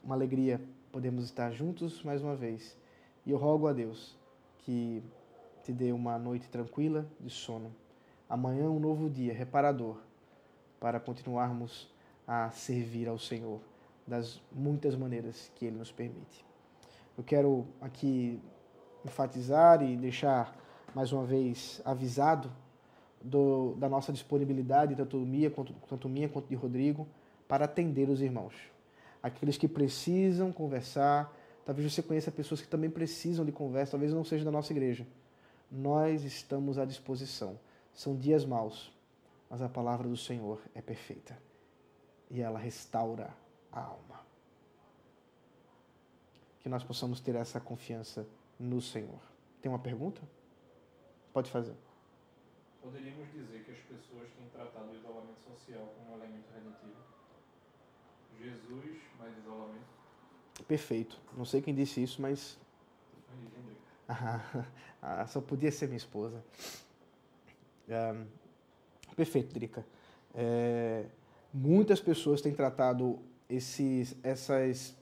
uma 0.04 0.16
alegria 0.16 0.60
podermos 0.92 1.26
estar 1.26 1.52
juntos 1.52 2.02
mais 2.02 2.24
uma 2.24 2.36
vez. 2.36 2.76
E 3.24 3.32
eu 3.32 3.38
rogo 3.38 3.68
a 3.68 3.74
Deus 3.74 4.18
que 4.60 5.04
te 5.64 5.72
dê 5.72 5.92
uma 5.92 6.18
noite 6.18 6.50
tranquila 6.50 7.08
de 7.20 7.30
sono. 7.30 7.72
Amanhã 8.28 8.70
um 8.70 8.80
novo 8.80 9.08
dia 9.10 9.34
reparador 9.34 9.98
para 10.80 11.00
continuarmos 11.00 11.88
a 12.26 12.50
servir 12.50 13.08
ao 13.08 13.20
Senhor 13.20 13.62
das 14.08 14.42
muitas 14.52 14.96
maneiras 14.96 15.52
que 15.56 15.66
Ele 15.66 15.78
nos 15.78 15.92
permite. 15.92 16.47
Eu 17.18 17.24
quero 17.24 17.66
aqui 17.82 18.40
enfatizar 19.04 19.82
e 19.82 19.98
deixar 19.98 20.56
mais 20.94 21.12
uma 21.12 21.26
vez 21.26 21.82
avisado 21.84 22.52
do, 23.20 23.74
da 23.74 23.90
nossa 23.90 24.14
disponibilidade, 24.14 24.96
tanto 24.96 25.18
minha, 25.18 25.50
quanto, 25.50 25.74
tanto 25.90 26.08
minha 26.08 26.30
quanto 26.30 26.48
de 26.48 26.54
Rodrigo, 26.54 27.08
para 27.48 27.66
atender 27.66 28.08
os 28.08 28.22
irmãos. 28.22 28.54
Aqueles 29.24 29.58
que 29.58 29.68
precisam 29.68 30.52
conversar, 30.52 31.36
talvez 31.66 31.92
você 31.92 32.04
conheça 32.04 32.32
pessoas 32.32 32.62
que 32.62 32.68
também 32.68 32.90
precisam 32.90 33.44
de 33.44 33.52
conversa, 33.52 33.94
talvez 33.94 34.14
não 34.14 34.24
seja 34.24 34.46
da 34.46 34.52
nossa 34.52 34.72
igreja. 34.72 35.08
Nós 35.72 36.24
estamos 36.24 36.78
à 36.78 36.86
disposição. 36.86 37.60
São 37.96 38.16
dias 38.16 38.46
maus, 38.46 38.94
mas 39.50 39.60
a 39.60 39.68
palavra 39.68 40.08
do 40.08 40.16
Senhor 40.16 40.62
é 40.76 40.82
perfeita 40.84 41.36
e 42.30 42.42
ela 42.42 42.60
restaura 42.60 43.34
a 43.72 43.82
alma 43.82 44.27
que 46.68 46.70
nós 46.70 46.84
possamos 46.84 47.22
ter 47.22 47.34
essa 47.36 47.62
confiança 47.62 48.28
no 48.60 48.82
Senhor. 48.82 49.22
Tem 49.62 49.72
uma 49.72 49.80
pergunta? 49.80 50.22
Pode 51.32 51.50
fazer. 51.50 51.74
Poderíamos 52.82 53.32
dizer 53.32 53.64
que 53.64 53.72
as 53.72 53.78
pessoas 53.78 54.28
têm 54.38 54.50
tratado 54.50 54.92
o 54.92 54.96
isolamento 54.96 55.40
social 55.50 55.94
como 55.96 56.12
um 56.12 56.18
elemento 56.22 56.46
redutivo? 56.54 57.00
Jesus 58.38 59.02
mais 59.18 59.38
isolamento? 59.38 59.86
Perfeito. 60.68 61.18
Não 61.38 61.46
sei 61.46 61.62
quem 61.62 61.74
disse 61.74 62.04
isso, 62.04 62.22
mas. 62.22 62.60
Ah, 65.00 65.28
só 65.28 65.40
podia 65.40 65.72
ser 65.72 65.86
minha 65.86 65.98
esposa. 65.98 66.44
É, 67.88 68.16
perfeito, 69.16 69.54
Drica. 69.54 69.86
É, 70.34 71.06
muitas 71.54 72.02
pessoas 72.02 72.42
têm 72.42 72.52
tratado 72.52 73.20
esses, 73.48 74.18
essas 74.24 74.98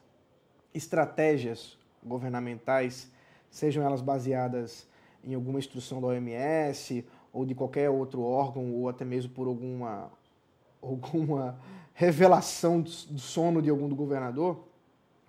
estratégias 0.76 1.78
governamentais, 2.04 3.10
sejam 3.50 3.84
elas 3.84 4.02
baseadas 4.02 4.88
em 5.24 5.34
alguma 5.34 5.58
instrução 5.58 6.00
da 6.00 6.08
OMS 6.08 7.06
ou 7.34 7.46
de 7.46 7.56
qualquer 7.56 7.90
outro 7.90 8.22
órgão 8.22 8.74
ou 8.74 8.88
até 8.88 9.04
mesmo 9.04 9.32
por 9.34 9.48
alguma 9.48 10.12
alguma 10.82 11.58
revelação 11.96 12.82
do 12.82 13.18
sono 13.18 13.60
de 13.60 13.72
algum 13.72 13.90
do 13.90 13.96
governador 13.96 14.64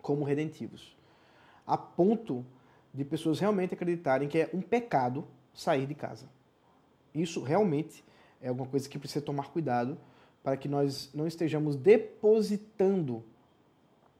como 0.03 0.23
redentivos, 0.23 0.95
a 1.67 1.79
ponto 1.79 2.45
de 2.93 3.05
pessoas 3.05 3.41
realmente 3.41 3.73
acreditarem 3.73 4.29
que 4.29 4.39
é 4.39 4.51
um 4.53 4.61
pecado 4.61 5.27
sair 5.55 5.87
de 5.87 5.95
casa. 5.95 6.29
Isso 7.15 7.43
realmente 7.43 8.05
é 8.41 8.49
alguma 8.49 8.69
coisa 8.69 8.89
que 8.89 8.99
precisa 8.99 9.25
tomar 9.25 9.51
cuidado 9.51 9.97
para 10.43 10.57
que 10.57 10.69
nós 10.69 11.11
não 11.15 11.27
estejamos 11.27 11.75
depositando 11.75 13.25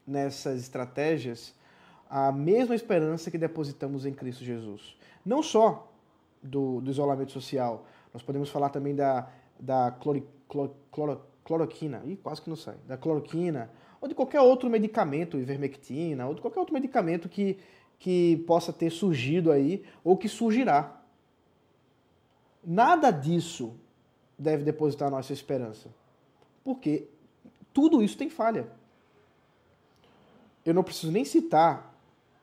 nessas 0.07 0.61
estratégias 0.61 1.53
a 2.09 2.31
mesma 2.31 2.73
esperança 2.73 3.29
que 3.29 3.37
depositamos 3.37 4.05
em 4.05 4.13
Cristo 4.13 4.43
Jesus. 4.43 4.95
Não 5.25 5.43
só 5.43 5.91
do, 6.41 6.79
do 6.79 6.89
isolamento 6.89 7.31
social, 7.31 7.85
nós 8.13 8.23
podemos 8.23 8.49
falar 8.49 8.69
também 8.69 8.95
da, 8.95 9.29
da 9.59 9.91
clori, 9.91 10.23
clor, 10.47 10.71
cloro, 10.91 11.21
cloroquina, 11.43 12.01
Ih, 12.05 12.15
quase 12.15 12.41
que 12.41 12.49
não 12.49 12.55
sai, 12.55 12.75
da 12.87 12.97
cloroquina, 12.97 13.69
ou 13.99 14.07
de 14.07 14.15
qualquer 14.15 14.41
outro 14.41 14.69
medicamento, 14.69 15.37
ivermectina, 15.37 16.27
ou 16.27 16.33
de 16.33 16.41
qualquer 16.41 16.59
outro 16.59 16.73
medicamento 16.73 17.27
que, 17.27 17.57
que 17.99 18.37
possa 18.47 18.71
ter 18.71 18.89
surgido 18.89 19.51
aí, 19.51 19.83
ou 20.03 20.15
que 20.15 20.29
surgirá. 20.29 21.01
nada 22.63 23.11
disso 23.11 23.75
deve 24.37 24.63
depositar 24.63 25.09
nossa 25.09 25.33
esperança. 25.33 25.89
Porque 26.63 27.07
tudo 27.73 28.03
isso 28.03 28.17
tem 28.17 28.29
falha. 28.29 28.67
Eu 30.67 30.73
não 30.73 30.83
preciso 30.83 31.13
nem 31.13 31.23
citar 31.23 31.97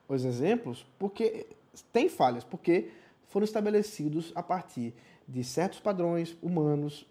os 0.08 0.24
exemplos, 0.24 0.86
porque 0.98 1.46
tem 1.92 2.08
falhas, 2.08 2.42
porque 2.42 2.90
foram 3.26 3.44
estabelecidos 3.44 4.32
a 4.34 4.42
partir 4.42 4.94
de 5.28 5.44
certos 5.44 5.78
padrões 5.78 6.34
humanos, 6.42 7.06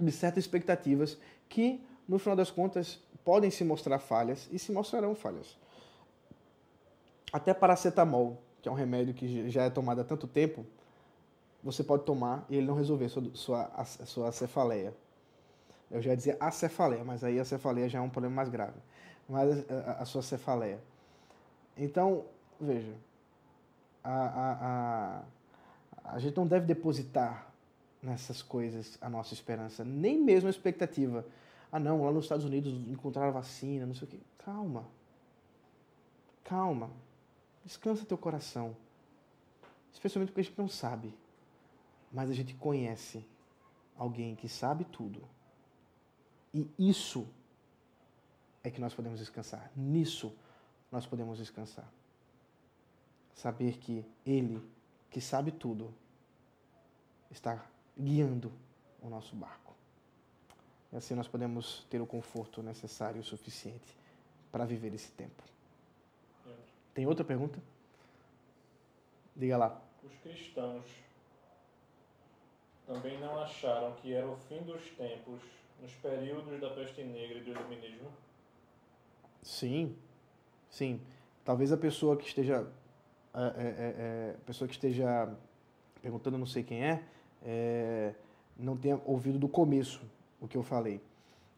de 0.00 0.10
certas 0.10 0.44
expectativas 0.44 1.18
que, 1.46 1.78
no 2.08 2.18
final 2.18 2.34
das 2.34 2.50
contas, 2.50 2.98
podem 3.22 3.50
se 3.50 3.64
mostrar 3.64 3.98
falhas 3.98 4.48
e 4.50 4.58
se 4.58 4.72
mostrarão 4.72 5.14
falhas. 5.14 5.58
Até 7.30 7.52
paracetamol, 7.52 8.40
que 8.62 8.70
é 8.70 8.72
um 8.72 8.74
remédio 8.74 9.12
que 9.12 9.50
já 9.50 9.64
é 9.64 9.68
tomado 9.68 10.00
há 10.00 10.04
tanto 10.04 10.26
tempo, 10.26 10.64
você 11.62 11.84
pode 11.84 12.04
tomar 12.04 12.46
e 12.48 12.56
ele 12.56 12.66
não 12.66 12.74
resolver 12.74 13.10
sua, 13.10 13.30
sua, 13.34 13.84
sua 14.06 14.32
cefaleia. 14.32 14.94
Eu 15.90 16.00
já 16.00 16.12
ia 16.12 16.16
dizer 16.16 16.36
a 16.40 16.50
cefaleia, 16.50 17.04
mas 17.04 17.22
aí 17.22 17.38
a 17.38 17.44
cefaleia 17.44 17.90
já 17.90 17.98
é 17.98 18.00
um 18.00 18.08
problema 18.08 18.36
mais 18.36 18.48
grave. 18.48 18.80
Mas 19.28 19.68
a, 19.70 20.02
a 20.02 20.04
sua 20.04 20.22
cefaleia. 20.22 20.80
Então, 21.76 22.24
veja, 22.60 22.94
a, 24.02 24.10
a, 24.10 25.22
a, 26.04 26.14
a 26.14 26.18
gente 26.18 26.36
não 26.36 26.46
deve 26.46 26.66
depositar 26.66 27.52
nessas 28.02 28.40
coisas 28.40 28.96
a 29.00 29.08
nossa 29.08 29.34
esperança, 29.34 29.84
nem 29.84 30.20
mesmo 30.20 30.46
a 30.46 30.50
expectativa. 30.50 31.26
Ah, 31.70 31.80
não, 31.80 32.04
lá 32.04 32.12
nos 32.12 32.24
Estados 32.24 32.44
Unidos 32.44 32.72
encontraram 32.88 33.32
vacina, 33.32 33.84
não 33.84 33.94
sei 33.94 34.06
o 34.06 34.10
quê. 34.10 34.20
Calma. 34.38 34.86
Calma. 36.44 36.90
Descansa 37.64 38.06
teu 38.06 38.16
coração. 38.16 38.76
Especialmente 39.92 40.28
porque 40.28 40.42
a 40.42 40.44
gente 40.44 40.58
não 40.58 40.68
sabe. 40.68 41.12
Mas 42.12 42.30
a 42.30 42.32
gente 42.32 42.54
conhece 42.54 43.26
alguém 43.98 44.36
que 44.36 44.48
sabe 44.48 44.84
tudo. 44.84 45.20
E 46.54 46.70
isso 46.78 47.26
é 48.66 48.70
que 48.70 48.80
nós 48.80 48.92
podemos 48.92 49.20
descansar. 49.20 49.70
Nisso 49.76 50.36
nós 50.90 51.06
podemos 51.06 51.38
descansar. 51.38 51.88
Saber 53.32 53.78
que 53.78 54.04
Ele, 54.26 54.60
que 55.08 55.20
sabe 55.20 55.52
tudo, 55.52 55.94
está 57.30 57.64
guiando 57.96 58.52
o 59.00 59.08
nosso 59.08 59.36
barco. 59.36 59.72
E 60.92 60.96
assim 60.96 61.14
nós 61.14 61.28
podemos 61.28 61.86
ter 61.88 62.00
o 62.00 62.06
conforto 62.06 62.60
necessário 62.60 63.20
e 63.20 63.22
suficiente 63.22 63.96
para 64.50 64.64
viver 64.64 64.92
esse 64.92 65.12
tempo. 65.12 65.44
Tem 66.92 67.06
outra 67.06 67.24
pergunta? 67.24 67.62
Diga 69.36 69.56
lá. 69.58 69.80
Os 70.02 70.16
cristãos 70.16 70.84
também 72.84 73.20
não 73.20 73.38
acharam 73.38 73.92
que 73.94 74.12
era 74.12 74.26
o 74.26 74.36
fim 74.48 74.58
dos 74.62 74.82
tempos 74.96 75.40
nos 75.80 75.92
períodos 75.92 76.60
da 76.60 76.70
peste 76.70 77.04
negra 77.04 77.38
e 77.38 77.44
do 77.44 77.50
iluminismo? 77.50 78.10
Sim, 79.46 79.94
sim. 80.68 81.00
Talvez 81.44 81.70
a 81.70 81.76
pessoa 81.76 82.16
que 82.16 82.26
esteja 82.26 82.66
é, 83.32 83.38
é, 83.38 83.94
é, 83.98 84.36
pessoa 84.44 84.66
que 84.66 84.74
esteja 84.74 85.32
perguntando, 86.02 86.36
não 86.36 86.46
sei 86.46 86.64
quem 86.64 86.84
é, 86.84 87.04
é, 87.44 88.12
não 88.58 88.76
tenha 88.76 89.00
ouvido 89.06 89.38
do 89.38 89.46
começo 89.46 90.02
o 90.40 90.48
que 90.48 90.56
eu 90.56 90.64
falei. 90.64 91.00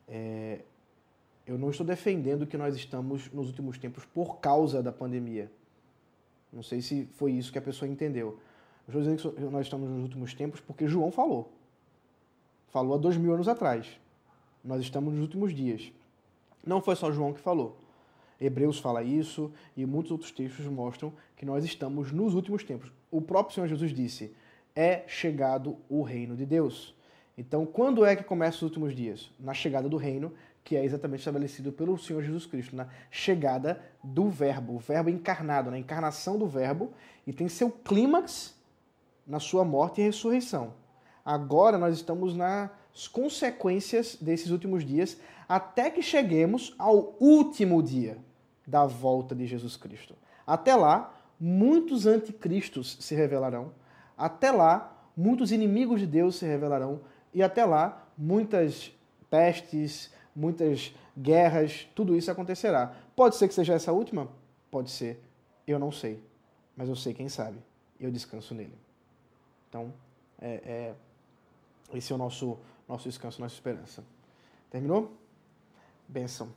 É, 0.07 0.61
eu 1.47 1.57
não 1.57 1.71
estou 1.71 1.87
defendendo 1.87 2.47
que 2.47 2.59
nós 2.59 2.77
estamos 2.77 3.33
nos 3.33 3.47
últimos 3.47 3.79
tempos 3.79 4.05
por 4.05 4.39
causa 4.39 4.83
da 4.83 4.93
pandemia. 4.93 5.51
Não 6.53 6.63
sei 6.63 6.83
se 6.83 7.07
foi 7.15 7.33
isso 7.33 7.51
que 7.51 7.59
a 7.59 7.63
pessoa 7.63 7.89
entendeu. 7.89 8.39
Eu 8.87 9.01
estou 9.01 9.01
dizendo 9.01 9.35
que 9.35 9.41
nós 9.45 9.65
estamos 9.65 9.89
nos 9.89 10.03
últimos 10.03 10.35
tempos 10.35 10.61
porque 10.61 10.87
João 10.87 11.11
falou. 11.11 11.51
Falou 12.69 12.95
há 12.95 12.99
dois 12.99 13.17
mil 13.17 13.33
anos 13.33 13.49
atrás. 13.49 13.99
Nós 14.63 14.83
estamos 14.83 15.15
nos 15.15 15.23
últimos 15.23 15.55
dias. 15.55 15.91
Não 16.69 16.83
foi 16.83 16.95
só 16.95 17.11
João 17.11 17.33
que 17.33 17.41
falou. 17.41 17.79
Hebreus 18.39 18.79
fala 18.79 19.03
isso 19.03 19.51
e 19.75 19.87
muitos 19.87 20.13
outros 20.13 20.31
textos 20.31 20.67
mostram 20.67 21.15
que 21.35 21.47
nós 21.47 21.65
estamos 21.65 22.13
nos 22.13 22.35
últimos 22.35 22.63
tempos. 22.63 22.93
O 23.11 23.23
próprio 23.23 23.55
Senhor 23.55 23.67
Jesus 23.67 23.91
disse: 23.91 24.37
é 24.77 25.03
chegado 25.07 25.79
o 25.89 26.03
reino 26.03 26.37
de 26.37 26.45
Deus. 26.45 26.95
Então, 27.39 27.65
quando 27.65 28.05
é 28.05 28.15
que 28.15 28.23
começa 28.23 28.57
os 28.57 28.63
últimos 28.65 28.95
dias? 28.95 29.31
Na 29.41 29.55
chegada 29.55 29.89
do 29.89 29.97
reino, 29.97 30.31
que 30.63 30.77
é 30.77 30.85
exatamente 30.85 31.21
estabelecido 31.21 31.73
pelo 31.73 31.97
Senhor 31.97 32.23
Jesus 32.23 32.45
Cristo, 32.45 32.77
na 32.77 32.87
chegada 33.11 33.81
do 34.05 34.29
Verbo, 34.29 34.75
o 34.75 34.79
Verbo 34.79 35.09
encarnado, 35.09 35.71
na 35.71 35.79
encarnação 35.79 36.39
do 36.39 36.47
Verbo, 36.47 36.93
e 37.27 37.33
tem 37.33 37.49
seu 37.49 37.71
clímax 37.71 38.55
na 39.27 39.41
sua 39.41 39.65
morte 39.65 40.03
e 40.03 40.05
ressurreição. 40.05 40.75
Agora 41.25 41.79
nós 41.79 41.97
estamos 41.97 42.37
nas 42.37 42.69
consequências 43.07 44.17
desses 44.21 44.51
últimos 44.51 44.85
dias, 44.85 45.19
até 45.49 45.91
que 45.91 46.03
cheguemos 46.03 46.75
ao 46.79 47.15
último 47.21 47.83
dia 47.83 48.19
da 48.67 48.87
volta 48.87 49.35
de 49.35 49.47
Jesus 49.47 49.77
Cristo. 49.77 50.15
Até 50.47 50.75
lá, 50.75 51.15
muitos 51.39 52.07
anticristos 52.07 52.97
se 53.01 53.15
revelarão 53.15 53.73
até 54.19 54.51
lá, 54.51 54.93
muitos 55.17 55.53
inimigos 55.53 56.01
de 56.01 56.07
Deus 56.07 56.35
se 56.35 56.45
revelarão 56.45 57.01
e 57.33 57.41
até 57.41 57.65
lá, 57.65 58.05
muitas 58.19 58.93
pestes, 59.31 60.13
muitas 60.35 60.93
guerras, 61.17 61.89
tudo 61.95 62.17
isso 62.17 62.29
acontecerá. 62.29 62.97
Pode 63.15 63.37
ser 63.37 63.47
que 63.47 63.55
seja 63.55 63.75
essa 63.75 63.93
última? 63.93 64.29
Pode 64.71 64.91
ser. 64.91 65.23
Eu 65.67 65.79
não 65.79 65.93
sei. 65.93 66.21
Mas 66.77 66.89
eu 66.89 66.97
sei 66.97 67.15
quem 67.15 67.29
sabe. 67.29 67.59
Eu 68.01 68.11
descanso 68.11 68.55
nele. 68.55 68.77
Então, 69.69 69.93
é, 70.41 70.55
é, 70.65 70.95
esse 71.95 72.13
é 72.13 72.15
o 72.15 72.19
nosso, 72.19 72.59
nosso 72.89 73.09
descanso, 73.09 73.41
nossa 73.41 73.55
esperança. 73.55 74.05
Terminou? 74.71 75.13
Benção. 76.09 76.49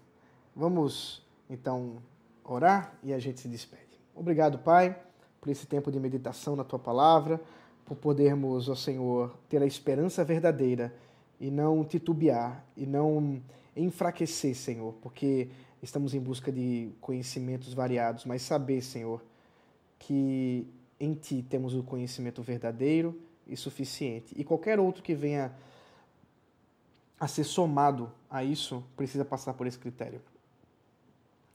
Vamos, 0.55 1.25
então, 1.49 1.97
orar 2.43 2.93
e 3.03 3.13
a 3.13 3.19
gente 3.19 3.41
se 3.41 3.47
despede. 3.47 3.99
Obrigado, 4.15 4.59
Pai 4.59 4.95
por 5.41 5.49
esse 5.49 5.65
tempo 5.65 5.91
de 5.91 5.99
meditação 5.99 6.55
na 6.55 6.63
tua 6.63 6.77
palavra, 6.77 7.41
por 7.83 7.97
podermos, 7.97 8.69
ó 8.69 8.75
Senhor, 8.75 9.35
ter 9.49 9.61
a 9.61 9.65
esperança 9.65 10.23
verdadeira 10.23 10.93
e 11.39 11.49
não 11.49 11.83
titubear 11.83 12.63
e 12.77 12.85
não 12.85 13.41
enfraquecer, 13.75 14.55
Senhor, 14.55 14.93
porque 15.01 15.49
estamos 15.81 16.13
em 16.13 16.19
busca 16.19 16.51
de 16.51 16.91
conhecimentos 17.01 17.73
variados, 17.73 18.23
mas 18.23 18.43
saber, 18.43 18.83
Senhor, 18.83 19.19
que 19.97 20.67
em 20.99 21.15
ti 21.15 21.43
temos 21.49 21.73
o 21.73 21.81
conhecimento 21.81 22.43
verdadeiro 22.43 23.19
e 23.47 23.57
suficiente. 23.57 24.35
E 24.37 24.43
qualquer 24.43 24.79
outro 24.79 25.01
que 25.01 25.15
venha 25.15 25.51
a 27.21 27.27
ser 27.27 27.45
somado 27.45 28.11
a 28.29 28.43
isso 28.43 28.83
precisa 28.97 29.23
passar 29.23 29.53
por 29.53 29.65
esse 29.65 29.79
critério 29.79 30.21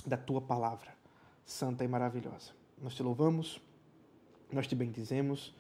da 0.06 0.16
tua 0.16 0.40
palavra, 0.40 0.94
santa 1.44 1.84
e 1.84 1.88
maravilhosa. 1.88 2.52
Nós 2.80 2.94
te 2.94 3.02
louvamos 3.02 3.60
nós 4.52 4.66
te 4.66 4.74
bendizemos 4.74 5.54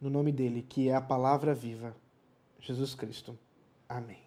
no 0.00 0.10
nome 0.10 0.32
dele, 0.32 0.62
que 0.68 0.88
é 0.88 0.94
a 0.94 1.00
palavra 1.00 1.54
viva, 1.54 1.94
Jesus 2.60 2.94
Cristo. 2.94 3.38
Amém. 3.88 4.18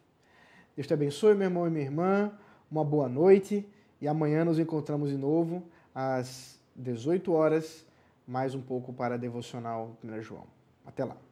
Deus 0.75 0.87
te 0.87 0.93
abençoe, 0.93 1.35
meu 1.35 1.47
irmão 1.47 1.67
e 1.67 1.69
minha 1.69 1.85
irmã. 1.85 2.31
Uma 2.71 2.83
boa 2.83 3.09
noite 3.09 3.67
e 3.99 4.07
amanhã 4.07 4.45
nos 4.45 4.59
encontramos 4.59 5.09
de 5.09 5.17
novo 5.17 5.63
às 5.93 6.59
18 6.75 7.31
horas, 7.33 7.85
mais 8.27 8.53
um 8.55 8.61
pouco 8.61 8.93
para 8.93 9.15
a 9.15 9.17
devocional 9.17 9.97
1 10.03 10.21
João. 10.21 10.45
Até 10.85 11.03
lá. 11.03 11.17